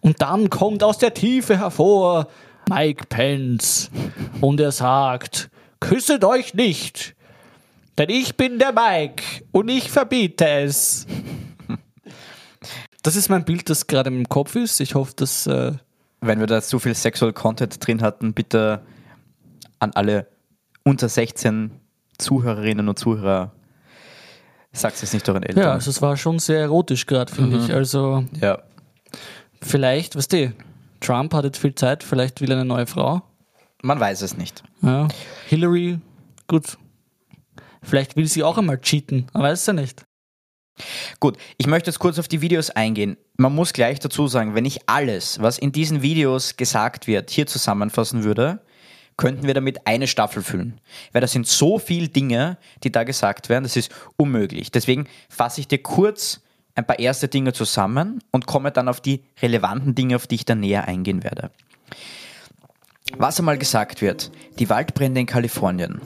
Und 0.00 0.20
dann 0.22 0.50
kommt 0.50 0.82
aus 0.82 0.98
der 0.98 1.14
Tiefe 1.14 1.58
hervor 1.58 2.28
Mike 2.68 3.06
Pence 3.08 3.90
und 4.40 4.60
er 4.60 4.72
sagt, 4.72 5.50
küsset 5.80 6.24
euch 6.24 6.54
nicht, 6.54 7.14
denn 7.98 8.08
ich 8.10 8.36
bin 8.36 8.58
der 8.58 8.72
Mike 8.72 9.22
und 9.52 9.68
ich 9.68 9.90
verbiete 9.90 10.46
es. 10.48 11.06
Das 13.02 13.16
ist 13.16 13.28
mein 13.28 13.44
Bild, 13.44 13.68
das 13.68 13.86
gerade 13.86 14.08
im 14.08 14.26
Kopf 14.30 14.56
ist. 14.56 14.80
Ich 14.80 14.94
hoffe, 14.94 15.12
dass 15.16 15.46
äh, 15.46 15.72
Wenn 16.22 16.40
wir 16.40 16.46
da 16.46 16.62
zu 16.62 16.78
viel 16.78 16.94
Sexual 16.94 17.34
Content 17.34 17.86
drin 17.86 18.00
hatten, 18.00 18.32
bitte 18.32 18.80
an 19.78 19.92
alle 19.92 20.26
unter 20.84 21.10
16 21.10 21.70
Zuhörerinnen 22.18 22.88
und 22.88 22.98
Zuhörer, 22.98 23.52
sagt 24.72 25.02
es 25.02 25.12
nicht 25.12 25.28
euren 25.28 25.42
Eltern. 25.42 25.64
ja, 25.64 25.72
also 25.72 25.90
es 25.90 26.02
war 26.02 26.16
schon 26.16 26.38
sehr 26.38 26.60
erotisch 26.60 27.06
gerade, 27.06 27.32
finde 27.32 27.58
ich. 27.58 27.72
Also 27.72 28.24
ja. 28.40 28.62
vielleicht, 29.60 30.16
weißt 30.16 30.32
du, 30.32 30.52
Trump 31.00 31.34
hat 31.34 31.44
jetzt 31.44 31.58
viel 31.58 31.74
Zeit, 31.74 32.02
vielleicht 32.02 32.40
will 32.40 32.50
er 32.50 32.56
eine 32.56 32.64
neue 32.64 32.86
Frau. 32.86 33.22
Man 33.82 34.00
weiß 34.00 34.22
es 34.22 34.36
nicht. 34.36 34.62
Ja. 34.82 35.08
Hillary, 35.46 35.98
gut. 36.46 36.78
Vielleicht 37.82 38.16
will 38.16 38.26
sie 38.26 38.42
auch 38.42 38.56
einmal 38.56 38.80
cheaten, 38.80 39.26
man 39.32 39.42
weiß 39.42 39.60
es 39.60 39.66
ja 39.66 39.72
nicht. 39.74 40.04
Gut, 41.20 41.36
ich 41.56 41.66
möchte 41.66 41.90
jetzt 41.90 41.98
kurz 41.98 42.18
auf 42.18 42.26
die 42.26 42.40
Videos 42.40 42.70
eingehen. 42.70 43.16
Man 43.36 43.54
muss 43.54 43.72
gleich 43.72 44.00
dazu 44.00 44.26
sagen, 44.26 44.54
wenn 44.54 44.64
ich 44.64 44.88
alles, 44.88 45.40
was 45.40 45.58
in 45.58 45.70
diesen 45.72 46.02
Videos 46.02 46.56
gesagt 46.56 47.06
wird, 47.06 47.30
hier 47.30 47.46
zusammenfassen 47.46 48.24
würde, 48.24 48.60
könnten 49.16 49.46
wir 49.46 49.54
damit 49.54 49.86
eine 49.86 50.06
Staffel 50.06 50.42
füllen. 50.42 50.80
Weil 51.12 51.20
das 51.20 51.32
sind 51.32 51.46
so 51.46 51.78
viele 51.78 52.08
Dinge, 52.08 52.58
die 52.82 52.92
da 52.92 53.04
gesagt 53.04 53.48
werden, 53.48 53.64
das 53.64 53.76
ist 53.76 53.90
unmöglich. 54.16 54.70
Deswegen 54.70 55.06
fasse 55.28 55.60
ich 55.60 55.68
dir 55.68 55.82
kurz 55.82 56.40
ein 56.74 56.86
paar 56.86 56.98
erste 56.98 57.28
Dinge 57.28 57.52
zusammen 57.52 58.20
und 58.32 58.46
komme 58.46 58.72
dann 58.72 58.88
auf 58.88 59.00
die 59.00 59.22
relevanten 59.40 59.94
Dinge, 59.94 60.16
auf 60.16 60.26
die 60.26 60.34
ich 60.36 60.44
dann 60.44 60.60
näher 60.60 60.88
eingehen 60.88 61.22
werde. 61.22 61.50
Was 63.16 63.38
einmal 63.38 63.58
gesagt 63.58 64.02
wird, 64.02 64.32
die 64.58 64.68
Waldbrände 64.68 65.20
in 65.20 65.26
Kalifornien. 65.26 66.00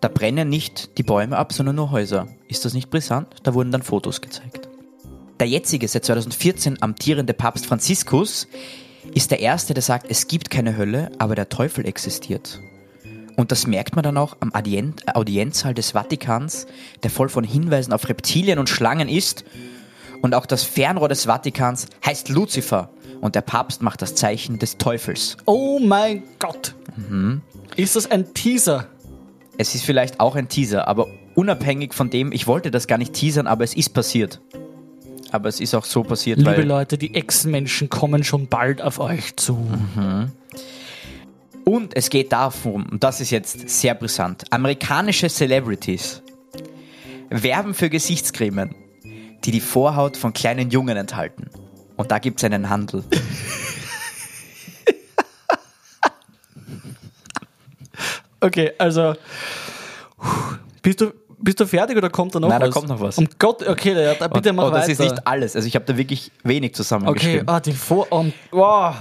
Da 0.00 0.08
brennen 0.08 0.48
nicht 0.48 0.98
die 0.98 1.04
Bäume 1.04 1.38
ab, 1.38 1.52
sondern 1.52 1.76
nur 1.76 1.90
Häuser. 1.92 2.26
Ist 2.48 2.64
das 2.64 2.74
nicht 2.74 2.90
brisant? 2.90 3.28
Da 3.44 3.54
wurden 3.54 3.70
dann 3.70 3.82
Fotos 3.82 4.20
gezeigt. 4.20 4.68
Der 5.38 5.48
jetzige, 5.48 5.88
seit 5.88 6.04
2014 6.04 6.82
amtierende 6.82 7.32
Papst 7.32 7.66
Franziskus 7.66 8.48
ist 9.14 9.30
der 9.30 9.40
Erste, 9.40 9.74
der 9.74 9.82
sagt, 9.82 10.06
es 10.08 10.26
gibt 10.26 10.50
keine 10.50 10.76
Hölle, 10.76 11.10
aber 11.18 11.34
der 11.34 11.48
Teufel 11.48 11.86
existiert. 11.86 12.60
Und 13.36 13.50
das 13.50 13.66
merkt 13.66 13.96
man 13.96 14.02
dann 14.02 14.18
auch 14.18 14.36
am 14.40 14.54
Audien 14.54 14.94
Audienzsaal 15.12 15.74
des 15.74 15.92
Vatikans, 15.92 16.66
der 17.02 17.10
voll 17.10 17.28
von 17.28 17.44
Hinweisen 17.44 17.92
auf 17.92 18.08
Reptilien 18.08 18.58
und 18.58 18.68
Schlangen 18.68 19.08
ist. 19.08 19.44
Und 20.20 20.34
auch 20.34 20.46
das 20.46 20.62
Fernrohr 20.64 21.08
des 21.08 21.24
Vatikans 21.24 21.86
heißt 22.04 22.28
Luzifer. 22.28 22.90
Und 23.20 23.34
der 23.34 23.40
Papst 23.40 23.82
macht 23.82 24.02
das 24.02 24.14
Zeichen 24.14 24.58
des 24.58 24.78
Teufels. 24.78 25.36
Oh 25.46 25.78
mein 25.78 26.22
Gott! 26.38 26.74
Ist 27.76 27.96
das 27.96 28.10
ein 28.10 28.34
Teaser? 28.34 28.88
Es 29.58 29.74
ist 29.74 29.84
vielleicht 29.84 30.20
auch 30.20 30.34
ein 30.34 30.48
Teaser, 30.48 30.88
aber 30.88 31.06
unabhängig 31.34 31.94
von 31.94 32.10
dem, 32.10 32.32
ich 32.32 32.46
wollte 32.46 32.70
das 32.70 32.86
gar 32.86 32.98
nicht 32.98 33.12
teasern, 33.12 33.46
aber 33.46 33.64
es 33.64 33.74
ist 33.74 33.90
passiert. 33.90 34.40
Aber 35.32 35.48
es 35.48 35.60
ist 35.60 35.74
auch 35.74 35.84
so 35.84 36.02
passiert, 36.02 36.38
Liebe 36.38 36.50
weil... 36.58 36.66
Leute, 36.66 36.98
die 36.98 37.14
Ex-Menschen 37.14 37.88
kommen 37.88 38.22
schon 38.22 38.48
bald 38.48 38.82
auf 38.82 39.00
euch 39.00 39.34
zu. 39.36 39.66
Und 41.64 41.96
es 41.96 42.10
geht 42.10 42.32
darum, 42.32 42.86
und 42.90 43.02
das 43.02 43.20
ist 43.20 43.30
jetzt 43.30 43.68
sehr 43.68 43.94
brisant, 43.94 44.44
amerikanische 44.50 45.28
Celebrities 45.28 46.22
werben 47.30 47.72
für 47.72 47.88
Gesichtscremen, 47.88 48.74
die 49.44 49.50
die 49.50 49.60
Vorhaut 49.60 50.16
von 50.18 50.34
kleinen 50.34 50.70
Jungen 50.70 50.96
enthalten. 50.96 51.48
Und 51.96 52.10
da 52.10 52.18
gibt 52.18 52.40
es 52.40 52.44
einen 52.44 52.68
Handel. 52.68 53.02
Okay, 58.42 58.72
also. 58.76 59.14
Bist 60.82 61.00
du, 61.00 61.12
bist 61.42 61.60
du 61.60 61.66
fertig 61.66 61.96
oder 61.96 62.10
kommt 62.10 62.34
da 62.34 62.40
noch 62.40 62.48
Nein, 62.48 62.60
da 62.60 62.66
was? 62.68 62.74
kommt 62.74 62.88
noch 62.88 63.00
was. 63.00 63.18
Um 63.18 63.28
Gott, 63.38 63.66
okay, 63.66 63.94
da, 63.94 64.14
da, 64.14 64.28
bitte 64.28 64.50
und, 64.50 64.56
mach 64.56 64.66
und 64.66 64.72
das 64.72 64.82
weiter. 64.82 64.92
ist 64.92 65.00
nicht 65.00 65.26
alles. 65.26 65.56
Also 65.56 65.68
ich 65.68 65.74
habe 65.74 65.84
da 65.84 65.96
wirklich 65.96 66.30
wenig 66.44 66.70
okay, 66.70 66.76
zusammengeschrieben. 66.76 67.48
ah, 67.48 67.60
die 67.60 67.72
Vor... 67.72 68.10
Um, 68.10 68.32
wow. 68.50 68.96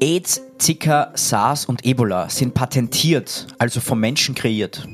AIDS, 0.00 0.42
Zika, 0.58 1.12
SARS 1.14 1.66
und 1.66 1.84
Ebola 1.84 2.28
sind 2.28 2.54
patentiert, 2.54 3.46
also 3.58 3.80
vom 3.80 4.00
Menschen 4.00 4.34
kreiert. 4.34 4.86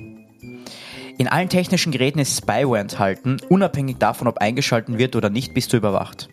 In 1.19 1.29
allen 1.29 1.49
technischen 1.49 1.93
Geräten 1.93 2.19
ist 2.19 2.37
Spyware 2.37 2.81
enthalten, 2.81 3.39
unabhängig 3.49 3.99
davon, 3.99 4.29
ob 4.29 4.39
eingeschalten 4.39 4.99
wird 4.99 5.17
oder 5.17 5.31
nicht, 5.31 5.55
bist 5.55 5.73
du 5.73 5.77
überwacht. 5.77 6.29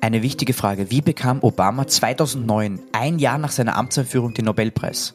Eine 0.00 0.22
wichtige 0.22 0.52
Frage, 0.52 0.90
wie 0.90 1.00
bekam 1.00 1.40
Obama 1.42 1.86
2009, 1.86 2.80
ein 2.92 3.18
Jahr 3.18 3.38
nach 3.38 3.50
seiner 3.50 3.76
Amtseinführung, 3.76 4.32
den 4.32 4.44
Nobelpreis? 4.44 5.14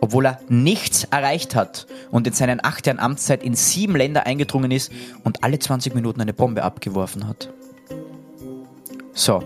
Obwohl 0.00 0.26
er 0.26 0.40
nichts 0.48 1.04
erreicht 1.04 1.54
hat 1.54 1.86
und 2.10 2.26
in 2.26 2.32
seinen 2.32 2.64
acht 2.64 2.86
Jahren 2.86 2.98
Amtszeit 2.98 3.42
in 3.42 3.54
sieben 3.54 3.96
Länder 3.96 4.26
eingedrungen 4.26 4.70
ist 4.70 4.90
und 5.24 5.44
alle 5.44 5.58
20 5.58 5.94
Minuten 5.94 6.20
eine 6.20 6.32
Bombe 6.32 6.62
abgeworfen 6.62 7.26
hat. 7.28 7.52
So, 9.12 9.42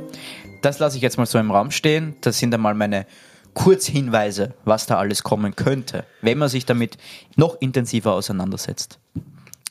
das 0.62 0.78
lasse 0.78 0.96
ich 0.96 1.02
jetzt 1.02 1.18
mal 1.18 1.26
so 1.26 1.38
im 1.38 1.50
Raum 1.50 1.70
stehen. 1.70 2.16
Das 2.20 2.38
sind 2.38 2.54
einmal 2.54 2.74
meine 2.74 3.06
Kurzhinweise, 3.54 4.54
was 4.64 4.86
da 4.86 4.98
alles 4.98 5.22
kommen 5.22 5.56
könnte, 5.56 6.04
wenn 6.20 6.38
man 6.38 6.48
sich 6.48 6.66
damit 6.66 6.98
noch 7.36 7.60
intensiver 7.60 8.12
auseinandersetzt. 8.12 8.98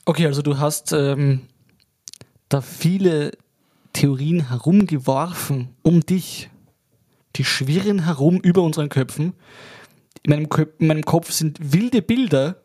Okay, 0.05 0.25
also 0.25 0.41
du 0.41 0.57
hast 0.57 0.91
ähm, 0.91 1.41
da 2.49 2.61
viele 2.61 3.31
Theorien 3.93 4.49
herumgeworfen 4.49 5.69
um 5.81 6.01
dich. 6.01 6.49
Die 7.35 7.45
schwirren 7.45 8.05
herum 8.05 8.37
über 8.37 8.61
unseren 8.61 8.89
Köpfen. 8.89 9.33
In 10.23 10.29
meinem, 10.31 10.47
in 10.79 10.87
meinem 10.87 11.03
Kopf 11.03 11.31
sind 11.31 11.73
wilde 11.73 12.01
Bilder, 12.01 12.57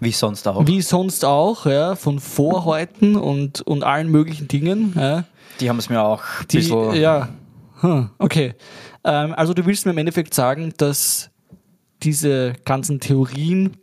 Wie 0.00 0.12
sonst 0.12 0.46
auch. 0.46 0.66
wie 0.66 0.80
sonst 0.82 1.24
auch, 1.24 1.66
ja, 1.66 1.96
von 1.96 2.20
Vorhäuten 2.20 3.16
und, 3.16 3.62
und 3.62 3.82
allen 3.84 4.08
möglichen 4.10 4.48
Dingen. 4.48 4.92
Ja. 4.96 5.24
Die 5.60 5.68
haben 5.68 5.78
es 5.78 5.88
mir 5.88 6.02
auch 6.02 6.22
ein 6.40 6.46
Die, 6.50 6.56
bisschen. 6.58 6.94
ja, 6.94 7.28
hm, 7.80 8.10
okay. 8.18 8.54
Ähm, 9.04 9.34
also 9.34 9.54
du 9.54 9.66
willst 9.66 9.86
mir 9.86 9.92
im 9.92 9.98
Endeffekt 9.98 10.34
sagen, 10.34 10.72
dass 10.76 11.30
diese 12.02 12.52
ganzen 12.64 13.00
Theorien 13.00 13.76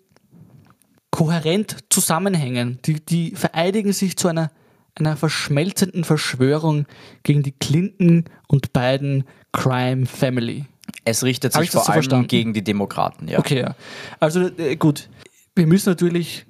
kohärent 1.11 1.77
zusammenhängen. 1.89 2.79
Die, 2.85 3.03
die 3.05 3.31
vereidigen 3.35 3.91
sich 3.93 4.15
zu 4.17 4.27
einer, 4.27 4.51
einer 4.95 5.17
verschmelzenden 5.17 6.03
Verschwörung 6.03 6.85
gegen 7.23 7.43
die 7.43 7.51
Clinton 7.51 8.25
und 8.47 8.73
beiden 8.73 9.25
Crime 9.51 10.05
Family. 10.05 10.65
Es 11.05 11.23
richtet 11.23 11.53
sich 11.53 11.71
vor 11.71 11.81
so 11.81 11.87
allem 11.87 12.01
verstanden? 12.01 12.27
gegen 12.27 12.53
die 12.53 12.63
Demokraten, 12.63 13.27
ja. 13.27 13.39
Okay, 13.39 13.61
ja. 13.61 13.75
Also 14.19 14.47
äh, 14.57 14.75
gut, 14.75 15.09
wir 15.55 15.67
müssen 15.67 15.89
natürlich 15.89 16.45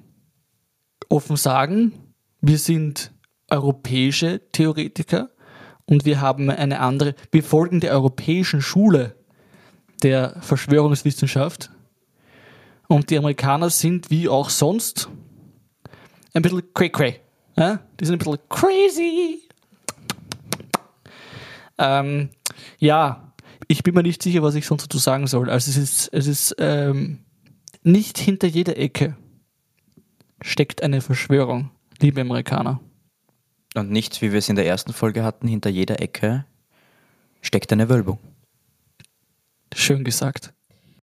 offen 1.08 1.36
sagen, 1.36 1.92
wir 2.40 2.58
sind 2.58 3.12
europäische 3.50 4.40
Theoretiker 4.52 5.30
und 5.84 6.04
wir 6.04 6.20
haben 6.20 6.50
eine 6.50 6.80
andere, 6.80 7.14
wir 7.30 7.42
folgen 7.42 7.80
der 7.80 7.92
europäischen 7.92 8.62
Schule 8.62 9.14
der 10.02 10.36
Verschwörungswissenschaft 10.40 11.70
und 12.88 13.10
die 13.10 13.18
Amerikaner 13.18 13.70
sind 13.70 14.10
wie 14.10 14.28
auch 14.28 14.50
sonst 14.50 15.08
ein 16.34 16.42
bisschen 16.42 16.62
cray 16.74 16.90
cray. 16.90 17.20
Ja? 17.56 17.80
Die 18.00 18.04
sind 18.04 18.14
ein 18.14 18.18
bisschen 18.18 18.38
crazy. 18.48 19.42
Ähm, 21.78 22.30
ja, 22.78 23.31
ich 23.72 23.82
bin 23.82 23.94
mir 23.94 24.02
nicht 24.02 24.22
sicher, 24.22 24.42
was 24.42 24.54
ich 24.54 24.66
sonst 24.66 24.84
dazu 24.84 24.98
sagen 24.98 25.26
soll. 25.26 25.48
Also 25.48 25.70
es 25.70 25.78
ist, 25.78 26.10
es 26.12 26.26
ist 26.26 26.54
ähm, 26.58 27.20
nicht 27.82 28.18
hinter 28.18 28.46
jeder 28.46 28.76
Ecke 28.76 29.16
steckt 30.42 30.82
eine 30.82 31.00
Verschwörung, 31.00 31.70
liebe 31.98 32.20
Amerikaner. 32.20 32.80
Und 33.74 33.90
nicht, 33.90 34.20
wie 34.20 34.30
wir 34.30 34.40
es 34.40 34.50
in 34.50 34.56
der 34.56 34.66
ersten 34.66 34.92
Folge 34.92 35.24
hatten, 35.24 35.48
hinter 35.48 35.70
jeder 35.70 36.02
Ecke 36.02 36.44
steckt 37.40 37.72
eine 37.72 37.88
Wölbung. 37.88 38.18
Schön 39.74 40.04
gesagt. 40.04 40.52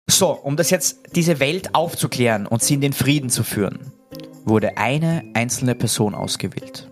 So, 0.09 0.31
um 0.31 0.57
das 0.57 0.69
jetzt, 0.69 1.15
diese 1.15 1.39
Welt 1.39 1.73
aufzuklären 1.73 2.45
und 2.45 2.61
sie 2.61 2.73
in 2.73 2.81
den 2.81 2.93
Frieden 2.93 3.29
zu 3.29 3.43
führen, 3.43 3.79
wurde 4.43 4.77
eine 4.77 5.23
einzelne 5.33 5.73
Person 5.73 6.15
ausgewählt. 6.15 6.89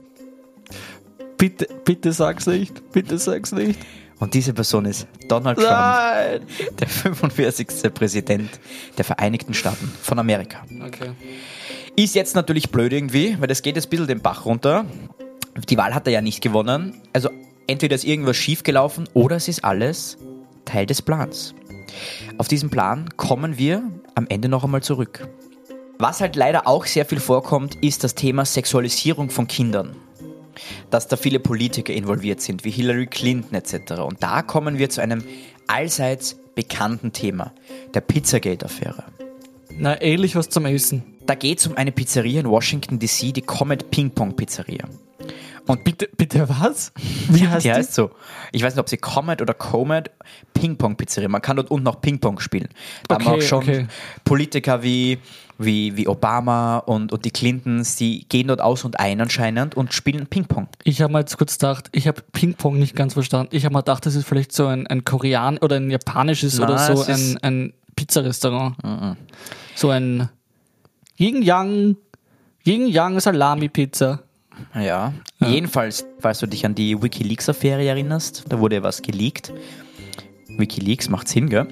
Bitte, 1.37 1.67
bitte 1.83 2.13
sag's 2.13 2.47
nicht. 2.47 2.93
Bitte 2.93 3.17
sag's 3.17 3.51
nicht. 3.51 3.77
Und 4.19 4.33
diese 4.33 4.53
Person 4.53 4.85
ist 4.85 5.07
Donald 5.27 5.57
Trump, 5.57 5.69
Nein! 5.69 6.41
der 6.79 6.87
45. 6.87 7.93
Präsident 7.93 8.49
der 8.97 9.05
Vereinigten 9.05 9.53
Staaten 9.53 9.91
von 10.01 10.19
Amerika. 10.19 10.63
Okay. 10.85 11.11
Ist 11.97 12.15
jetzt 12.15 12.35
natürlich 12.35 12.69
blöd 12.71 12.93
irgendwie, 12.93 13.35
weil 13.39 13.47
das 13.47 13.61
geht 13.61 13.75
jetzt 13.75 13.87
ein 13.87 13.89
bisschen 13.89 14.07
den 14.07 14.21
Bach 14.21 14.45
runter. 14.45 14.85
Die 15.69 15.77
Wahl 15.77 15.93
hat 15.93 16.07
er 16.07 16.13
ja 16.13 16.21
nicht 16.21 16.41
gewonnen. 16.41 17.01
Also 17.13 17.29
entweder 17.67 17.95
ist 17.95 18.03
irgendwas 18.03 18.37
schiefgelaufen 18.37 19.07
oder 19.13 19.35
es 19.35 19.47
ist 19.47 19.63
alles 19.63 20.17
Teil 20.65 20.85
des 20.85 21.01
Plans. 21.01 21.53
Auf 22.37 22.47
diesen 22.47 22.69
Plan 22.69 23.09
kommen 23.17 23.57
wir 23.57 23.83
am 24.15 24.27
Ende 24.27 24.49
noch 24.49 24.63
einmal 24.63 24.83
zurück. 24.83 25.27
Was 25.97 26.19
halt 26.19 26.35
leider 26.35 26.67
auch 26.67 26.85
sehr 26.85 27.05
viel 27.05 27.21
vorkommt, 27.21 27.75
ist 27.75 28.03
das 28.03 28.15
Thema 28.15 28.43
Sexualisierung 28.43 29.29
von 29.29 29.47
Kindern. 29.47 29.95
Dass 30.89 31.07
da 31.07 31.15
viele 31.17 31.39
Politiker 31.39 31.93
involviert 31.93 32.41
sind, 32.41 32.63
wie 32.65 32.71
Hillary 32.71 33.07
Clinton 33.07 33.55
etc. 33.55 33.93
Und 34.01 34.21
da 34.23 34.41
kommen 34.41 34.77
wir 34.77 34.89
zu 34.89 35.01
einem 35.01 35.23
allseits 35.67 36.37
bekannten 36.55 37.11
Thema, 37.11 37.53
der 37.93 38.01
Pizzagate-Affäre. 38.01 39.03
Na, 39.77 40.01
ähnlich 40.01 40.35
was 40.35 40.49
zum 40.49 40.65
Essen. 40.65 41.03
Da 41.25 41.35
geht 41.35 41.59
es 41.59 41.67
um 41.67 41.75
eine 41.75 41.91
Pizzeria 41.91 42.39
in 42.39 42.49
Washington 42.49 42.99
DC, 42.99 43.33
die 43.33 43.41
Comet 43.41 43.89
Ping 43.91 44.11
Pong 44.11 44.35
Pizzeria. 44.35 44.85
Und 45.67 45.83
Bitte, 45.83 46.07
bitte 46.15 46.47
was? 46.47 46.93
Wie 47.29 47.47
heißt 47.47 47.65
die 47.65 47.69
die? 47.69 47.73
heißt 47.73 47.93
so. 47.95 48.11
Ich 48.51 48.61
weiß 48.61 48.75
nicht, 48.75 48.79
ob 48.79 48.87
sie 48.87 48.97
Comet 48.97 49.41
oder 49.41 49.55
Comet 49.55 50.11
Ping 50.53 50.77
Pong 50.77 50.95
Pizzeria. 50.95 51.27
Man 51.27 51.41
kann 51.41 51.57
dort 51.57 51.71
unten 51.71 51.87
auch 51.87 51.99
Ping 52.01 52.19
Pong 52.19 52.39
spielen. 52.39 52.69
Da 53.07 53.15
haben 53.15 53.25
Okay, 53.25 53.37
auch 53.37 53.41
schon 53.41 53.63
okay. 53.63 53.87
Politiker 54.23 54.83
wie, 54.83 55.17
wie, 55.57 55.95
wie 55.95 56.07
Obama 56.07 56.79
und, 56.79 57.11
und 57.13 57.23
die 57.25 57.31
Clintons, 57.31 57.95
die 57.95 58.27
gehen 58.27 58.47
dort 58.47 58.61
aus 58.61 58.83
und 58.83 58.99
ein 58.99 59.21
anscheinend 59.21 59.75
und 59.75 59.93
spielen 59.93 60.27
Ping 60.27 60.45
Pong. 60.45 60.67
Ich 60.83 61.01
habe 61.01 61.13
mal 61.13 61.19
jetzt 61.19 61.37
kurz 61.37 61.57
gedacht, 61.57 61.89
ich 61.93 62.07
habe 62.07 62.21
Ping-Pong 62.33 62.77
nicht 62.77 62.95
ganz 62.95 63.13
verstanden. 63.13 63.55
Ich 63.55 63.65
habe 63.65 63.73
mal 63.73 63.81
gedacht, 63.81 64.05
das 64.05 64.15
ist 64.15 64.27
vielleicht 64.27 64.51
so 64.51 64.67
ein, 64.67 64.87
ein 64.87 65.05
Korean 65.05 65.57
oder 65.57 65.77
ein 65.77 65.89
japanisches 65.89 66.59
Nein, 66.59 66.69
oder 66.69 66.95
so 66.95 67.11
ein, 67.11 67.37
ein 67.41 67.73
Pizzarestaurant. 67.95 68.75
So 69.75 69.89
ein 69.89 70.29
Yin-Yang, 71.17 71.95
Yin-Yang 72.65 73.19
Salami-Pizza. 73.21 74.23
Ja. 74.73 75.13
Jedenfalls, 75.39 76.05
falls 76.19 76.39
du 76.39 76.47
dich 76.47 76.65
an 76.65 76.75
die 76.75 77.01
Wikileaks-Affäre 77.01 77.85
erinnerst, 77.85 78.45
da 78.49 78.59
wurde 78.59 78.75
ja 78.75 78.83
was 78.83 79.01
geleakt. 79.01 79.53
Wikileaks 80.47 81.09
macht 81.09 81.27
Sinn, 81.27 81.49
gell? 81.49 81.67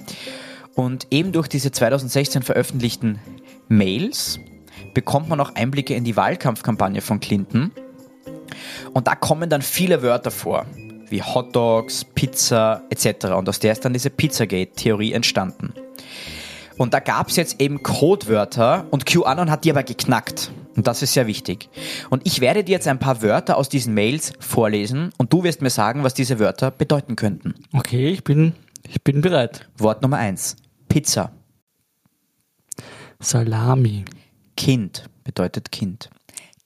Und 0.76 1.08
eben 1.12 1.32
durch 1.32 1.48
diese 1.48 1.72
2016 1.72 2.42
veröffentlichten 2.42 3.20
Mails 3.78 4.40
bekommt 4.94 5.30
man 5.30 5.40
auch 5.40 5.56
Einblicke 5.56 5.96
in 5.96 6.04
die 6.04 6.16
Wahlkampfkampagne 6.16 7.02
von 7.02 7.20
Clinton. 7.20 7.72
Und 8.94 9.08
da 9.08 9.16
kommen 9.16 9.50
dann 9.50 9.62
viele 9.62 10.02
Wörter 10.02 10.32
vor, 10.32 10.66
wie 11.10 11.22
Hot 11.22 11.56
Dogs, 11.56 12.06
Pizza 12.06 12.84
etc. 12.90 13.28
Und 13.38 13.50
aus 13.50 13.60
der 13.60 13.72
ist 13.72 13.84
dann 13.84 13.94
diese 13.94 14.10
Pizzagate-Theorie 14.10 15.14
entstanden. 15.14 15.74
Und 16.78 16.94
da 16.94 17.00
gab 17.00 17.30
es 17.30 17.36
jetzt 17.36 17.62
eben 17.62 17.84
Codewörter 17.84 18.88
und 18.90 19.06
QAnon 19.06 19.52
hat 19.52 19.64
die 19.64 19.72
aber 19.72 19.84
geknackt. 19.84 20.52
Und 20.76 20.88
das 20.88 21.04
ist 21.04 21.14
sehr 21.14 21.28
wichtig. 21.28 21.70
Und 22.10 22.26
ich 22.26 22.42
werde 22.42 22.64
dir 22.64 22.74
jetzt 22.74 22.88
ein 22.88 23.00
paar 23.00 23.22
Wörter 23.22 23.58
aus 23.58 23.70
diesen 23.70 23.94
Mails 23.94 24.34
vorlesen 24.40 25.12
und 25.18 25.32
du 25.32 25.44
wirst 25.44 25.62
mir 25.62 25.70
sagen, 25.70 26.04
was 26.04 26.16
diese 26.16 26.40
Wörter 26.40 26.72
bedeuten 26.72 27.16
könnten. 27.16 27.54
Okay, 27.74 28.10
ich 28.10 28.24
bin, 28.24 28.54
ich 28.90 29.04
bin 29.04 29.22
bereit. 29.22 29.68
Wort 29.78 30.02
Nummer 30.02 30.18
eins: 30.18 30.56
Pizza. 30.90 31.32
Salami. 33.24 34.06
Kind 34.56 35.10
bedeutet 35.24 35.72
Kind. 35.72 36.10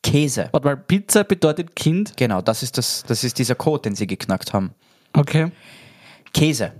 Käse. 0.04 0.50
Warte 0.52 0.68
mal, 0.68 0.78
Pizza 0.78 1.24
bedeutet 1.24 1.76
Kind. 1.76 2.16
Genau, 2.18 2.42
das 2.42 2.64
ist, 2.64 2.78
das, 2.78 3.04
das 3.08 3.24
ist 3.24 3.38
dieser 3.40 3.56
Code, 3.56 3.84
den 3.84 3.96
sie 3.96 4.08
geknackt 4.08 4.54
haben. 4.54 4.72
Okay. 5.14 5.52
Käse. 6.34 6.74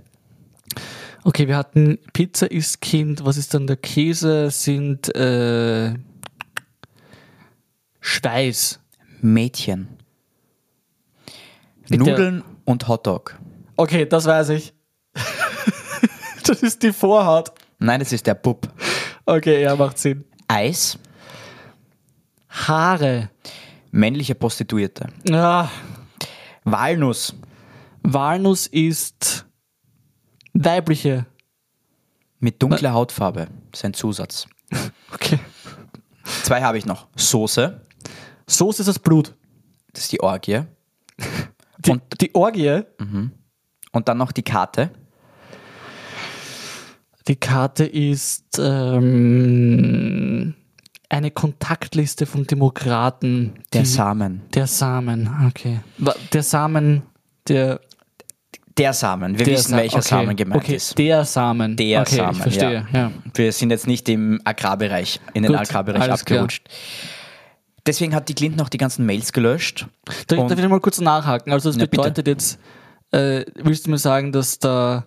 Okay, 1.24 1.48
wir 1.48 1.56
hatten 1.56 1.98
Pizza 2.12 2.50
ist 2.50 2.80
Kind. 2.80 3.24
Was 3.24 3.36
ist 3.36 3.52
dann 3.54 3.66
der 3.66 3.76
Käse? 3.76 4.50
Sind 4.50 5.14
äh, 5.14 5.94
Schweiß. 8.00 8.80
Mädchen. 9.20 9.88
Mit 11.88 12.00
der- 12.06 12.14
Nudeln 12.14 12.44
und 12.64 12.86
Hotdog. 12.88 13.36
Okay, 13.76 14.06
das 14.06 14.26
weiß 14.26 14.50
ich. 14.50 14.72
das 16.46 16.62
ist 16.62 16.82
die 16.82 16.92
Vorhaut. 16.92 17.50
Nein, 17.78 18.00
das 18.00 18.12
ist 18.12 18.26
der 18.26 18.34
Bub. 18.34 18.68
Okay, 19.28 19.62
ja, 19.62 19.76
macht 19.76 19.98
Sinn. 19.98 20.24
Eis. 20.48 20.98
Haare. 22.48 23.30
Männliche 23.90 24.34
Prostituierte. 24.34 25.08
Ah, 25.30 25.68
Walnuss. 26.64 27.34
Walnuss 28.02 28.66
ist 28.66 29.46
weibliche. 30.54 31.26
Mit 32.40 32.62
dunkler 32.62 32.92
Hautfarbe. 32.92 33.48
Das 33.70 33.80
ist 33.80 33.84
ein 33.84 33.94
Zusatz. 33.94 34.46
Okay. 35.12 35.38
Zwei 36.42 36.62
habe 36.62 36.76
ich 36.76 36.84
noch. 36.84 37.06
Soße. 37.16 37.80
Soße 38.46 38.82
ist 38.82 38.86
das 38.88 38.98
Blut. 38.98 39.34
Das 39.94 40.04
ist 40.04 40.12
die 40.12 40.20
Orgie. 40.20 40.62
Die, 41.78 41.90
Und- 41.90 42.02
die 42.20 42.34
Orgie. 42.34 42.82
Und 43.92 44.08
dann 44.08 44.18
noch 44.18 44.32
die 44.32 44.42
Karte. 44.42 44.90
Die 47.28 47.36
Karte 47.36 47.84
ist 47.84 48.58
ähm, 48.58 50.54
eine 51.08 51.30
Kontaktliste 51.30 52.26
von 52.26 52.44
Demokraten. 52.46 53.52
Der 53.72 53.82
die- 53.82 53.86
Samen. 53.88 54.42
Der 54.54 54.66
Samen, 54.66 55.28
okay. 55.46 55.80
Der 56.32 56.42
Samen, 56.42 57.02
der. 57.48 57.80
Der 58.78 58.92
Samen. 58.92 59.36
Wir 59.38 59.44
der 59.44 59.54
wissen, 59.54 59.70
Sa- 59.72 59.76
welcher 59.78 59.96
okay. 59.98 60.08
Samen 60.08 60.36
gemeint 60.36 60.62
okay, 60.62 60.76
ist. 60.76 60.96
Der 60.96 61.24
Samen. 61.24 61.74
Der 61.76 62.02
okay, 62.02 62.16
Samen. 62.16 62.32
Ich 62.36 62.42
verstehe, 62.42 62.86
ja. 62.92 63.10
Wir 63.34 63.52
sind 63.52 63.70
jetzt 63.70 63.88
nicht 63.88 64.08
im 64.08 64.40
Agrarbereich, 64.44 65.20
in 65.34 65.42
den 65.42 65.50
Gut, 65.52 65.60
Agrarbereich 65.60 66.02
alles 66.02 66.24
klar. 66.24 66.42
abgerutscht. 66.42 66.68
Deswegen 67.84 68.14
hat 68.14 68.28
die 68.28 68.34
Clinton 68.34 68.60
auch 68.60 68.68
die 68.68 68.78
ganzen 68.78 69.04
Mails 69.04 69.32
gelöscht. 69.32 69.86
Da, 70.28 70.36
Und- 70.36 70.48
darf 70.50 70.58
ich 70.58 70.68
mal 70.68 70.78
kurz 70.80 71.00
nachhaken? 71.00 71.52
Also, 71.52 71.70
das 71.70 71.76
Ja, 71.76 71.86
bitte. 71.86 71.96
bedeutet 72.02 72.28
jetzt, 72.28 72.60
äh, 73.10 73.44
willst 73.56 73.86
du 73.86 73.90
mir 73.90 73.98
sagen, 73.98 74.30
dass 74.30 74.60
da 74.60 75.06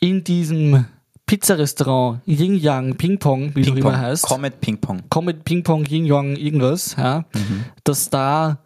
in 0.00 0.22
diesem 0.24 0.86
Pizzarestaurant 1.26 2.20
Yin 2.26 2.54
Yang 2.56 2.96
Ping 2.96 3.18
Pong, 3.18 3.54
wie 3.54 3.60
es 3.62 3.70
auch 3.70 3.76
immer 3.76 3.98
heißt, 3.98 4.24
Comet 4.24 4.60
Ping 4.60 4.78
Pong. 4.80 5.02
Comet 5.10 5.44
Ping 5.44 5.62
Pong 5.62 5.84
Yin 5.86 6.06
Yang 6.06 6.36
irgendwas, 6.36 6.96
ja, 6.96 7.24
Mhm. 7.34 7.64
dass 7.84 8.08
da 8.10 8.58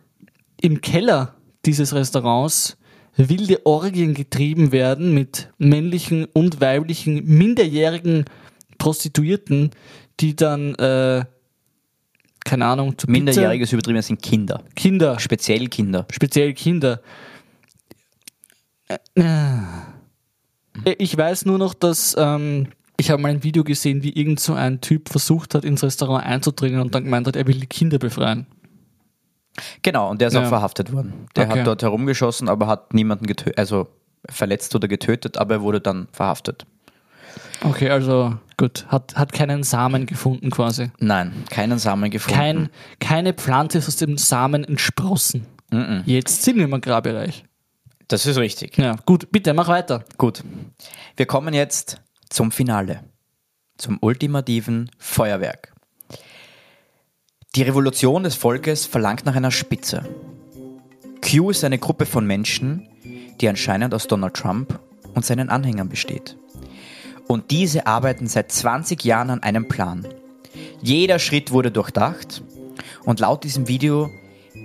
im 0.61 0.81
Keller 0.81 1.35
dieses 1.67 1.93
Restaurants 1.95 2.77
wilde 3.17 3.67
Orgien 3.67 4.15
getrieben 4.15 4.71
werden 4.73 5.13
mit 5.13 5.51
männlichen 5.59 6.27
und 6.27 6.61
weiblichen 6.61 7.25
minderjährigen 7.25 8.25
Prostituierten, 8.79 9.71
die 10.21 10.35
dann, 10.37 10.75
äh, 10.77 11.25
keine 12.45 12.67
Ahnung, 12.67 12.97
zu 12.97 13.07
Pizza- 13.07 13.11
Minderjähriges 13.13 13.73
übertrieben 13.73 13.97
das 13.97 14.07
sind 14.07 14.23
Kinder. 14.23 14.63
Kinder, 14.77 15.19
Speziell 15.19 15.69
Kinder. 15.69 16.07
speziell 16.11 16.53
Kinder. 16.55 17.01
Äh, 18.89 19.03
Ich 20.99 21.17
weiß 21.17 21.45
nur 21.47 21.59
noch, 21.59 21.75
dass 21.75 22.15
ähm, 22.19 22.69
ich 22.97 23.11
habe 23.11 23.21
mal 23.21 23.29
ein 23.31 23.43
Video 23.43 23.65
gesehen, 23.65 24.03
wie 24.03 24.11
irgend 24.13 24.41
so 24.41 24.55
ein 24.55 24.81
Typ 24.81 25.09
versucht 25.09 25.55
hat, 25.55 25.65
ins 25.65 25.83
Restaurant 25.83 26.25
einzudringen 26.25 26.81
und 26.81 26.95
dann 26.95 27.05
gemeint 27.05 27.27
hat, 27.27 27.37
er 27.37 27.47
will 27.47 27.59
die 27.61 27.67
Kinder 27.67 27.99
befreien. 27.99 28.47
Genau, 29.83 30.11
und 30.11 30.21
der 30.21 30.29
ist 30.29 30.35
Ja. 30.35 30.43
auch 30.45 30.49
verhaftet 30.49 30.93
worden. 30.93 31.13
Der 31.37 31.47
Okay. 31.49 31.59
hat 31.61 31.67
dort 31.67 31.83
herumgeschossen, 31.83 32.49
aber 32.49 32.67
hat 32.67 32.95
niemanden 32.95 33.27
getötet, 33.27 33.59
also 33.59 33.89
verletzt 34.29 34.75
oder 34.75 34.89
getötet, 34.89 35.37
aber 35.37 35.57
er 35.57 35.63
wurde 35.63 35.81
dann 35.81 36.09
verhaftet. 36.13 36.65
Okay, 37.65 37.91
also 37.91 38.35
gut. 38.57 38.87
Hat, 38.89 39.15
hat 39.15 39.33
keinen 39.33 39.63
Samen 39.63 40.07
gefunden 40.07 40.51
quasi. 40.51 40.91
Nein, 40.99 41.33
keinen 41.51 41.79
Samen 41.79 42.11
gefunden. 42.11 42.39
Kein, 42.39 42.69
keine 42.99 43.33
Pflanze 43.35 43.79
ist 43.79 43.89
aus 43.89 43.97
dem 43.97 44.17
Samen 44.19 44.65
entsprossen. 44.65 45.47
Jetzt 46.05 46.43
sind 46.43 46.57
wir 46.57 46.65
im 46.65 46.75
Agrarbereich. 46.75 47.45
Das 48.13 48.27
ist 48.27 48.37
richtig. 48.37 48.77
Ja, 48.77 48.97
gut, 49.07 49.33
bitte, 49.33 49.55
mach 49.55 49.69
weiter. 49.69 50.05
Gut. 50.19 50.45
Wir 51.17 51.25
kommen 51.25 51.55
jetzt 51.55 52.03
zum 52.29 52.53
Finale. 52.53 53.01
Zum 53.79 53.97
ultimativen 54.03 54.91
Feuerwerk. 54.99 55.73
Die 57.55 57.63
Revolution 57.63 58.23
des 58.23 58.35
Volkes 58.35 58.85
verlangt 58.85 59.25
nach 59.25 59.35
einer 59.35 59.51
Spitze. 59.51 60.07
Q 61.23 61.49
ist 61.49 61.65
eine 61.65 61.79
Gruppe 61.79 62.05
von 62.05 62.27
Menschen, 62.27 62.87
die 63.41 63.49
anscheinend 63.49 63.95
aus 63.95 64.09
Donald 64.09 64.35
Trump 64.35 64.79
und 65.15 65.25
seinen 65.25 65.49
Anhängern 65.49 65.89
besteht. 65.89 66.37
Und 67.29 67.51
diese 67.51 67.87
arbeiten 67.87 68.27
seit 68.27 68.53
20 68.53 69.03
Jahren 69.05 69.31
an 69.31 69.43
einem 69.43 69.69
Plan. 69.69 70.07
Jeder 70.83 71.19
Schritt 71.19 71.51
wurde 71.51 71.71
durchdacht 71.71 72.43
und 73.05 73.21
laut 73.21 73.43
diesem 73.43 73.69
Video 73.69 74.11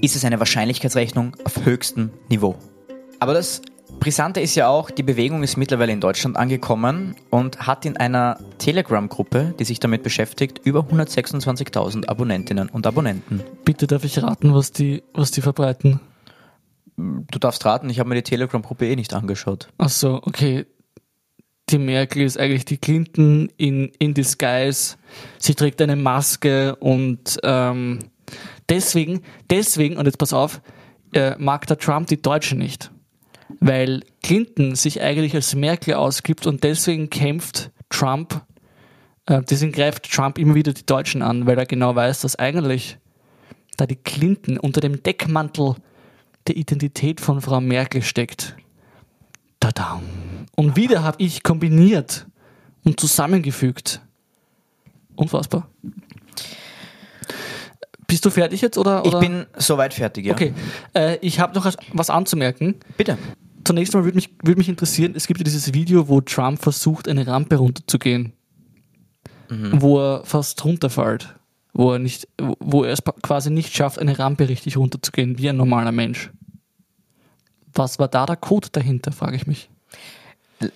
ist 0.02 0.18
es 0.18 0.26
eine 0.26 0.40
Wahrscheinlichkeitsrechnung 0.40 1.38
auf 1.46 1.64
höchstem 1.64 2.12
Niveau. 2.28 2.58
Aber 3.20 3.34
das 3.34 3.62
Brisante 4.00 4.42
ist 4.42 4.56
ja 4.56 4.68
auch, 4.68 4.92
die 4.92 5.04
Bewegung 5.04 5.44
ist 5.44 5.58
mittlerweile 5.58 5.92
in 5.92 6.02
Deutschland 6.02 6.38
angekommen 6.38 7.16
und 7.30 7.66
hat 7.66 7.86
in 7.86 7.98
einer 7.98 8.38
Telegram-Gruppe, 8.58 9.56
die 9.58 9.64
sich 9.64 9.80
damit 9.80 10.04
beschäftigt, 10.04 10.62
über 10.64 10.82
126.000 10.82 12.08
Abonnentinnen 12.08 12.70
und 12.70 12.86
Abonnenten. 12.86 13.42
Bitte 13.66 13.88
darf 13.88 14.04
ich 14.04 14.22
raten, 14.22 14.54
was 14.54 14.72
die, 14.72 15.04
was 15.14 15.32
die 15.32 15.42
verbreiten. 15.42 16.00
Du 16.96 17.40
darfst 17.40 17.64
raten, 17.66 17.90
ich 17.90 18.00
habe 18.00 18.10
mir 18.10 18.16
die 18.16 18.24
Telegram-Gruppe 18.24 18.88
eh 18.88 18.96
nicht 18.96 19.14
angeschaut. 19.14 19.70
Ach 19.78 19.90
so, 19.90 20.22
okay. 20.24 20.66
Die 21.70 21.78
Merkel 21.80 22.22
ist 22.22 22.40
eigentlich 22.40 22.66
die 22.66 22.78
Clinton 22.78 23.50
in, 23.58 23.92
in 24.00 24.14
disguise. 24.14 24.96
Sie 25.38 25.54
trägt 25.54 25.82
eine 25.82 25.98
Maske 25.98 26.76
und 26.78 27.40
ähm, 27.44 28.00
deswegen, 28.70 29.22
deswegen, 29.50 29.98
und 29.98 30.06
jetzt 30.06 30.18
pass 30.18 30.34
auf, 30.34 30.62
äh, 31.14 31.36
mag 31.38 31.68
der 31.68 31.78
Trump 31.78 32.08
die 32.08 32.22
Deutschen 32.22 32.60
nicht. 32.60 32.92
Weil 33.60 34.02
Clinton 34.24 34.76
sich 34.76 35.02
eigentlich 35.02 35.34
als 35.34 35.56
Merkel 35.56 35.94
ausgibt 35.96 36.46
und 36.46 36.64
deswegen 36.64 37.10
kämpft 37.10 37.72
Trump, 37.90 38.42
äh, 39.26 39.42
deswegen 39.50 39.72
greift 39.72 40.12
Trump 40.12 40.38
immer 40.38 40.56
wieder 40.56 40.74
die 40.74 40.86
Deutschen 40.86 41.22
an, 41.22 41.46
weil 41.46 41.58
er 41.58 41.66
genau 41.66 41.96
weiß, 41.96 42.22
dass 42.22 42.36
eigentlich 42.36 42.98
da 43.78 43.86
die 43.86 43.96
Clinton 43.96 44.58
unter 44.58 44.82
dem 44.82 45.02
Deckmantel 45.04 45.76
der 46.48 46.58
Identität 46.58 47.22
von 47.22 47.42
Frau 47.42 47.62
Merkel 47.62 48.02
steckt. 48.02 48.56
Tada. 49.60 50.02
Und 50.56 50.76
wieder 50.76 51.04
habe 51.04 51.18
ich 51.22 51.44
kombiniert 51.44 52.26
und 52.84 53.00
zusammengefügt. 53.00 54.02
Unfassbar. 55.16 55.68
Bist 58.08 58.24
du 58.24 58.30
fertig 58.30 58.62
jetzt 58.62 58.78
oder? 58.78 59.02
Ich 59.04 59.10
oder? 59.10 59.20
bin 59.20 59.46
soweit 59.58 59.94
fertig, 59.94 60.26
ja. 60.26 60.34
Okay, 60.34 60.54
äh, 60.96 61.18
ich 61.18 61.40
habe 61.40 61.54
noch 61.54 61.72
was 61.94 62.10
anzumerken. 62.10 62.76
Bitte. 62.96 63.18
Zunächst 63.66 63.94
mal 63.94 64.06
würde 64.06 64.16
mich, 64.16 64.30
würde 64.44 64.58
mich 64.58 64.70
interessieren, 64.70 65.12
es 65.14 65.28
gibt 65.28 65.42
ja 65.42 65.44
dieses 65.44 65.74
Video, 65.74 66.08
wo 66.08 66.22
Trump 66.22 66.62
versucht, 66.62 67.10
eine 67.10 67.28
Rampe 67.28 67.58
runterzugehen, 67.58 68.32
wo 69.50 70.00
er 70.00 70.24
fast 70.24 70.64
runterfällt, 70.64 71.36
wo 71.74 71.92
er, 71.92 72.00
nicht, 72.00 72.30
wo 72.38 72.86
er 72.86 72.94
es 72.94 73.04
quasi 73.22 73.50
nicht 73.50 73.76
schafft, 73.76 74.00
eine 74.00 74.18
Rampe 74.18 74.48
richtig 74.48 74.78
runterzugehen, 74.78 75.38
wie 75.38 75.50
ein 75.50 75.58
normaler 75.58 75.92
Mensch. 75.92 76.32
Was 77.74 78.00
war 78.00 78.08
da 78.08 78.26
der 78.26 78.38
Code 78.38 78.70
dahinter, 78.72 79.12
frage 79.12 79.36
ich 79.36 79.48
mich. 79.48 79.70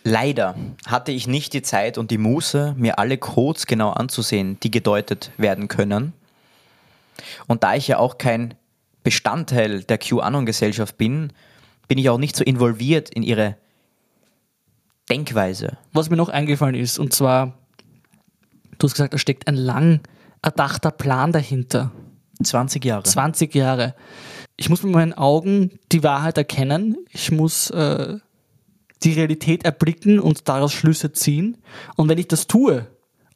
Leider 0.04 0.56
hatte 0.86 1.12
ich 1.14 1.28
nicht 1.28 1.54
die 1.54 1.62
Zeit 1.62 1.98
und 1.98 2.12
die 2.12 2.18
Muße, 2.18 2.76
mir 2.78 3.00
alle 3.00 3.18
Codes 3.18 3.66
genau 3.66 3.92
anzusehen, 3.92 4.60
die 4.62 4.70
gedeutet 4.70 5.32
werden 5.38 5.70
können. 5.70 6.14
Und 7.48 7.64
da 7.64 7.76
ich 7.76 7.88
ja 7.88 7.98
auch 7.98 8.18
kein 8.18 8.56
Bestandteil 9.04 9.84
der 9.84 9.98
QAnon-Gesellschaft 9.98 10.98
bin, 10.98 11.34
bin 11.88 11.98
ich 11.98 12.10
auch 12.10 12.18
nicht 12.18 12.36
so 12.36 12.44
involviert 12.44 13.10
in 13.10 13.24
ihre 13.24 13.58
Denkweise. 15.10 15.78
Was 15.94 16.10
mir 16.10 16.18
noch 16.18 16.30
eingefallen 16.30 16.76
ist, 16.76 17.00
und 17.00 17.14
zwar, 17.14 17.58
du 18.78 18.88
hast 18.88 18.94
gesagt, 18.94 19.14
da 19.14 19.18
steckt 19.18 19.48
ein 19.48 19.56
lang 19.56 20.02
erdachter 20.42 20.92
Plan 20.92 21.32
dahinter. 21.32 21.92
20 22.42 22.84
Jahre. 22.86 23.04
20 23.04 23.54
Jahre. 23.54 23.96
Ich 24.58 24.70
muss 24.70 24.84
mit 24.84 24.94
meinen 24.94 25.14
Augen 25.14 25.80
die 25.92 26.04
Wahrheit 26.04 26.38
erkennen. 26.38 26.98
Ich 27.10 27.32
muss 27.32 27.70
äh, 27.72 28.18
die 29.04 29.14
Realität 29.14 29.66
erblicken 29.66 30.20
und 30.20 30.48
daraus 30.48 30.74
Schlüsse 30.74 31.12
ziehen. 31.12 31.58
Und 31.96 32.10
wenn 32.10 32.18
ich 32.18 32.28
das 32.28 32.48
tue 32.48 32.88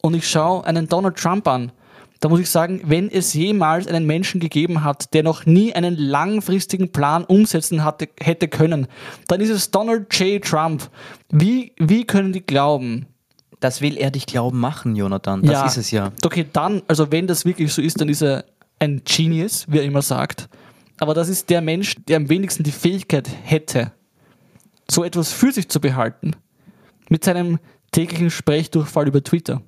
und 0.02 0.14
ich 0.14 0.30
schaue 0.30 0.66
einen 0.66 0.88
Donald 0.88 1.18
Trump 1.18 1.48
an, 1.48 1.72
da 2.20 2.30
muss 2.30 2.40
ich 2.40 2.50
sagen, 2.50 2.82
wenn 2.86 3.10
es 3.10 3.34
jemals 3.34 3.88
einen 3.88 4.06
Menschen 4.06 4.40
gegeben 4.40 4.84
hat, 4.84 5.14
der 5.14 5.24
noch 5.24 5.46
nie 5.46 5.74
einen 5.74 5.96
langfristigen 5.98 6.92
Plan 6.92 7.24
umsetzen 7.26 7.84
hatte, 7.84 8.10
hätte 8.20 8.48
können, 8.48 8.88
dann 9.28 9.42
ist 9.42 9.50
es 9.50 9.72
Donald 9.72 10.14
J. 10.18 10.44
Trump. 10.44 10.90
Wie, 11.30 11.74
wie 11.78 12.06
können 12.06 12.34
die 12.34 12.46
glauben? 12.46 13.08
Das 13.60 13.82
will 13.82 13.98
er 13.98 14.12
dich 14.12 14.26
glauben 14.26 14.60
machen, 14.60 14.96
Jonathan. 14.96 15.42
Das 15.42 15.52
Ja. 15.52 15.66
ist 15.66 15.78
es 15.78 15.92
ja. 15.92 16.12
Okay, 16.24 16.46
dann, 16.52 16.82
also 16.88 17.12
wenn 17.12 17.28
das 17.28 17.46
wirklich 17.46 17.74
so 17.74 17.82
ist, 17.82 18.00
dann 18.00 18.10
ist 18.10 18.22
er 18.22 18.46
ein 18.80 19.02
Genius, 19.06 19.66
wie 19.70 19.78
er 19.80 19.84
immer 19.84 20.02
sagt. 20.02 20.50
Aber 21.00 21.14
das 21.14 21.30
ist 21.30 21.50
der 21.50 21.62
Mensch, 21.62 21.96
der 22.08 22.18
am 22.18 22.30
wenigsten 22.30 22.64
die 22.64 22.72
Fähigkeit 22.72 23.30
hätte, 23.44 23.92
so 24.90 25.04
etwas 25.04 25.32
für 25.32 25.52
sich 25.52 25.68
zu 25.70 25.80
behalten. 25.82 26.32
Mit 27.10 27.24
seinem 27.24 27.60
täglichen 27.92 28.30
Sprechdurchfall 28.30 29.08
über 29.08 29.24
Twitter. 29.24 29.62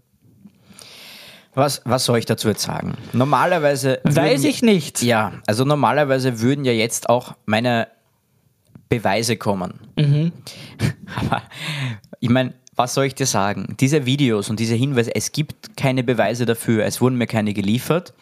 Was, 1.57 1.81
was 1.85 2.05
soll 2.05 2.19
ich 2.19 2.25
dazu 2.27 2.49
jetzt 2.49 2.61
sagen? 2.61 2.93
Normalerweise. 3.13 3.99
Weiß 4.03 4.15
würden- 4.15 4.45
ich 4.45 4.61
nicht. 4.61 5.01
Ja, 5.01 5.33
also 5.47 5.65
normalerweise 5.65 6.39
würden 6.39 6.63
ja 6.65 6.71
jetzt 6.71 7.09
auch 7.09 7.33
meine 7.47 7.87
Beweise 8.89 9.37
kommen. 9.37 9.79
Aber 11.15 11.41
ich 12.19 12.29
meine, 12.29 12.53
was 12.75 12.93
soll 12.93 13.05
ich 13.05 13.15
dir 13.15 13.25
sagen? 13.25 13.75
Diese 13.79 14.05
Videos 14.05 14.51
und 14.51 14.59
diese 14.59 14.75
Hinweise, 14.75 15.15
es 15.15 15.31
gibt 15.31 15.75
keine 15.75 16.03
Beweise 16.03 16.45
dafür, 16.45 16.85
es 16.85 17.01
wurden 17.01 17.17
mir 17.17 17.25
keine 17.25 17.55
geliefert. 17.55 18.13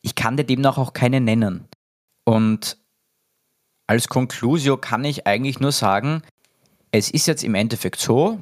Ich 0.00 0.16
kann 0.16 0.36
dir 0.36 0.42
demnach 0.44 0.76
auch 0.76 0.92
keine 0.92 1.20
nennen. 1.20 1.68
Und 2.24 2.78
als 3.86 4.08
Conclusio 4.08 4.76
kann 4.76 5.04
ich 5.04 5.28
eigentlich 5.28 5.60
nur 5.60 5.70
sagen, 5.70 6.22
es 6.90 7.12
ist 7.12 7.28
jetzt 7.28 7.44
im 7.44 7.54
Endeffekt 7.54 8.00
so, 8.00 8.40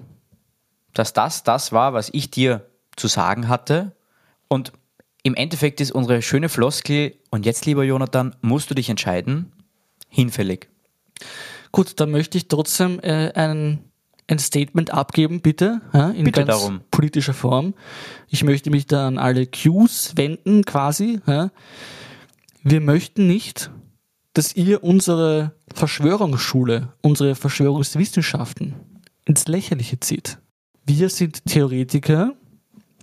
dass 0.95 1.13
das 1.13 1.45
das 1.45 1.73
war, 1.73 1.93
was 1.93 2.09
ich 2.15 2.31
dir 2.31 2.65
zu 2.97 3.07
sagen 3.07 3.49
hatte. 3.49 3.93
Und 4.53 4.73
im 5.23 5.35
Endeffekt 5.35 5.81
ist 5.81 5.93
unsere 5.93 6.23
schöne 6.23 6.49
Floskel, 6.49 7.15
und 7.31 7.47
jetzt, 7.47 7.67
lieber 7.67 7.85
Jonathan, 7.85 8.35
musst 8.43 8.69
du 8.71 8.75
dich 8.75 8.91
entscheiden, 8.91 9.53
hinfällig. 10.09 10.69
Gut, 11.73 12.01
dann 12.01 12.11
möchte 12.11 12.37
ich 12.37 12.49
trotzdem 12.49 12.99
äh, 13.01 13.33
ein, 13.35 13.85
ein 14.27 14.39
Statement 14.41 14.93
abgeben, 14.93 15.41
bitte, 15.41 15.81
ja, 15.93 16.11
in 16.11 16.25
Bitte 16.25 16.45
ganz 16.45 16.61
darum. 16.61 16.81
politischer 16.91 17.35
Form. 17.35 17.75
Ich 18.29 18.43
möchte 18.43 18.71
mich 18.71 18.87
da 18.87 19.07
an 19.07 19.19
alle 19.19 19.47
Qs 19.47 20.17
wenden, 20.17 20.65
quasi. 20.65 21.21
Ja. 21.27 21.51
Wir 22.65 22.81
möchten 22.81 23.29
nicht, 23.29 23.71
dass 24.33 24.57
ihr 24.57 24.83
unsere 24.83 25.55
Verschwörungsschule, 25.73 26.93
unsere 27.03 27.37
Verschwörungswissenschaften 27.37 28.75
ins 29.27 29.47
Lächerliche 29.47 30.01
zieht. 30.01 30.39
Wir 30.87 31.09
sind 31.09 31.45
Theoretiker, 31.45 32.35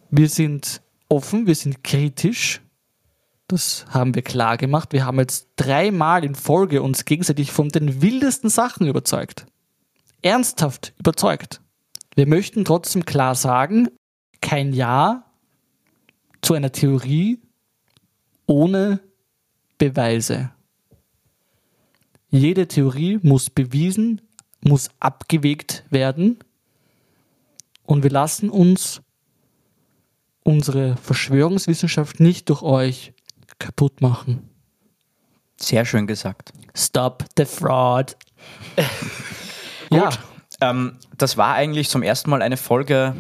wir 0.10 0.28
sind 0.28 0.82
offen, 1.10 1.48
wir 1.48 1.56
sind 1.56 1.84
kritisch. 1.84 2.62
Das 3.48 3.86
haben 3.90 4.14
wir 4.14 4.24
klar 4.24 4.58
gemacht. 4.58 4.92
Wir 4.92 5.06
haben 5.06 5.20
jetzt 5.20 5.50
dreimal 5.56 6.26
in 6.26 6.36
Folge 6.36 6.82
uns 6.82 7.06
gegenseitig 7.06 7.52
von 7.52 7.70
den 7.70 8.02
wildesten 8.02 8.50
Sachen 8.50 8.88
überzeugt. 8.88 9.46
Ernsthaft 10.22 10.94
überzeugt. 11.00 11.62
Wir 12.16 12.28
möchten 12.28 12.66
trotzdem 12.66 13.06
klar 13.06 13.36
sagen, 13.36 13.90
kein 14.42 14.74
Ja 14.74 15.24
zu 16.42 16.54
einer 16.54 16.72
Theorie 16.72 17.40
ohne 18.48 19.00
Beweise. 19.78 20.52
Jede 22.30 22.68
Theorie 22.68 23.20
muss 23.22 23.50
bewiesen, 23.50 24.22
muss 24.62 24.90
abgewegt 25.00 25.86
werden 25.90 26.40
und 27.84 28.04
wir 28.04 28.10
lassen 28.10 28.50
uns 28.50 29.02
unsere 30.48 30.96
Verschwörungswissenschaft 30.96 32.22
nicht 32.22 32.48
durch 32.48 32.62
euch 32.62 33.14
kaputt 33.60 34.00
machen. 34.02 34.50
Sehr 35.60 35.84
schön 35.84 36.08
gesagt. 36.08 36.54
Stop 36.74 37.26
the 37.38 37.44
fraud. 37.44 38.16
ja, 39.92 40.10
Ähm, 40.62 40.98
das 41.18 41.38
war 41.38 41.54
eigentlich 41.54 41.90
zum 41.90 42.02
ersten 42.02 42.30
Mal 42.30 42.42
eine 42.42 42.58
Folge 42.58 43.14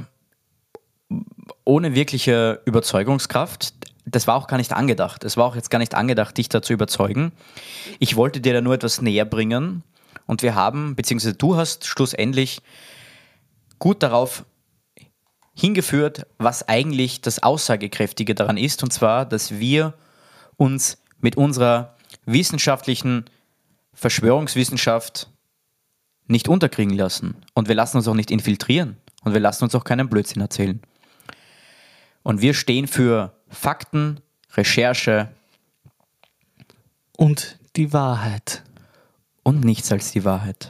ohne 1.66 1.94
wirkliche 1.94 2.62
Überzeugungskraft. 2.66 3.74
Das 4.06 4.26
war 4.26 4.36
auch 4.36 4.48
gar 4.48 4.58
nicht 4.58 4.72
angedacht. 4.72 5.24
Es 5.24 5.36
war 5.36 5.46
auch 5.46 5.56
jetzt 5.56 5.70
gar 5.70 5.80
nicht 5.80 5.96
angedacht, 5.96 6.38
dich 6.38 6.48
da 6.48 6.62
zu 6.62 6.74
überzeugen. 6.74 7.34
Ich 8.00 8.16
wollte 8.16 8.40
dir 8.40 8.54
da 8.54 8.62
nur 8.62 8.74
etwas 8.74 9.02
näher 9.02 9.26
bringen. 9.26 9.84
Und 10.26 10.44
wir 10.44 10.56
haben, 10.56 10.96
beziehungsweise 10.96 11.36
du 11.36 11.58
hast 11.58 11.86
schlussendlich 11.86 12.62
gut 13.80 14.02
darauf 14.02 14.46
hingeführt, 15.58 16.28
was 16.38 16.67
eigentlich 16.67 17.22
das 17.22 17.41
Aussagekräftige 17.41 18.36
daran 18.36 18.58
ist, 18.58 18.84
und 18.84 18.93
zwar, 18.93 19.26
dass 19.26 19.60
wir 19.60 19.96
uns 20.56 21.02
mit 21.20 21.36
unserer 21.36 21.96
wissenschaftlichen 22.26 23.26
Verschwörungswissenschaft 23.93 25.30
nicht 26.28 26.48
unterkriegen 26.48 26.96
lassen. 26.96 27.36
Und 27.56 27.67
wir 27.67 27.76
lassen 27.76 27.98
uns 27.98 28.08
auch 28.08 28.13
nicht 28.13 28.30
infiltrieren. 28.30 28.98
Und 29.24 29.34
wir 29.34 29.39
lassen 29.39 29.63
uns 29.63 29.74
auch 29.74 29.84
keinen 29.84 30.10
Blödsinn 30.10 30.41
erzählen. 30.41 30.80
Und 32.22 32.41
wir 32.41 32.54
stehen 32.54 32.88
für 32.88 33.34
Fakten, 33.50 34.20
Recherche 34.54 35.30
Und 37.17 37.58
die 37.76 37.93
Wahrheit. 37.93 38.63
und 39.43 39.63
nichts 39.63 39.91
als 39.91 40.12
die 40.12 40.24
Wahrheit. 40.24 40.70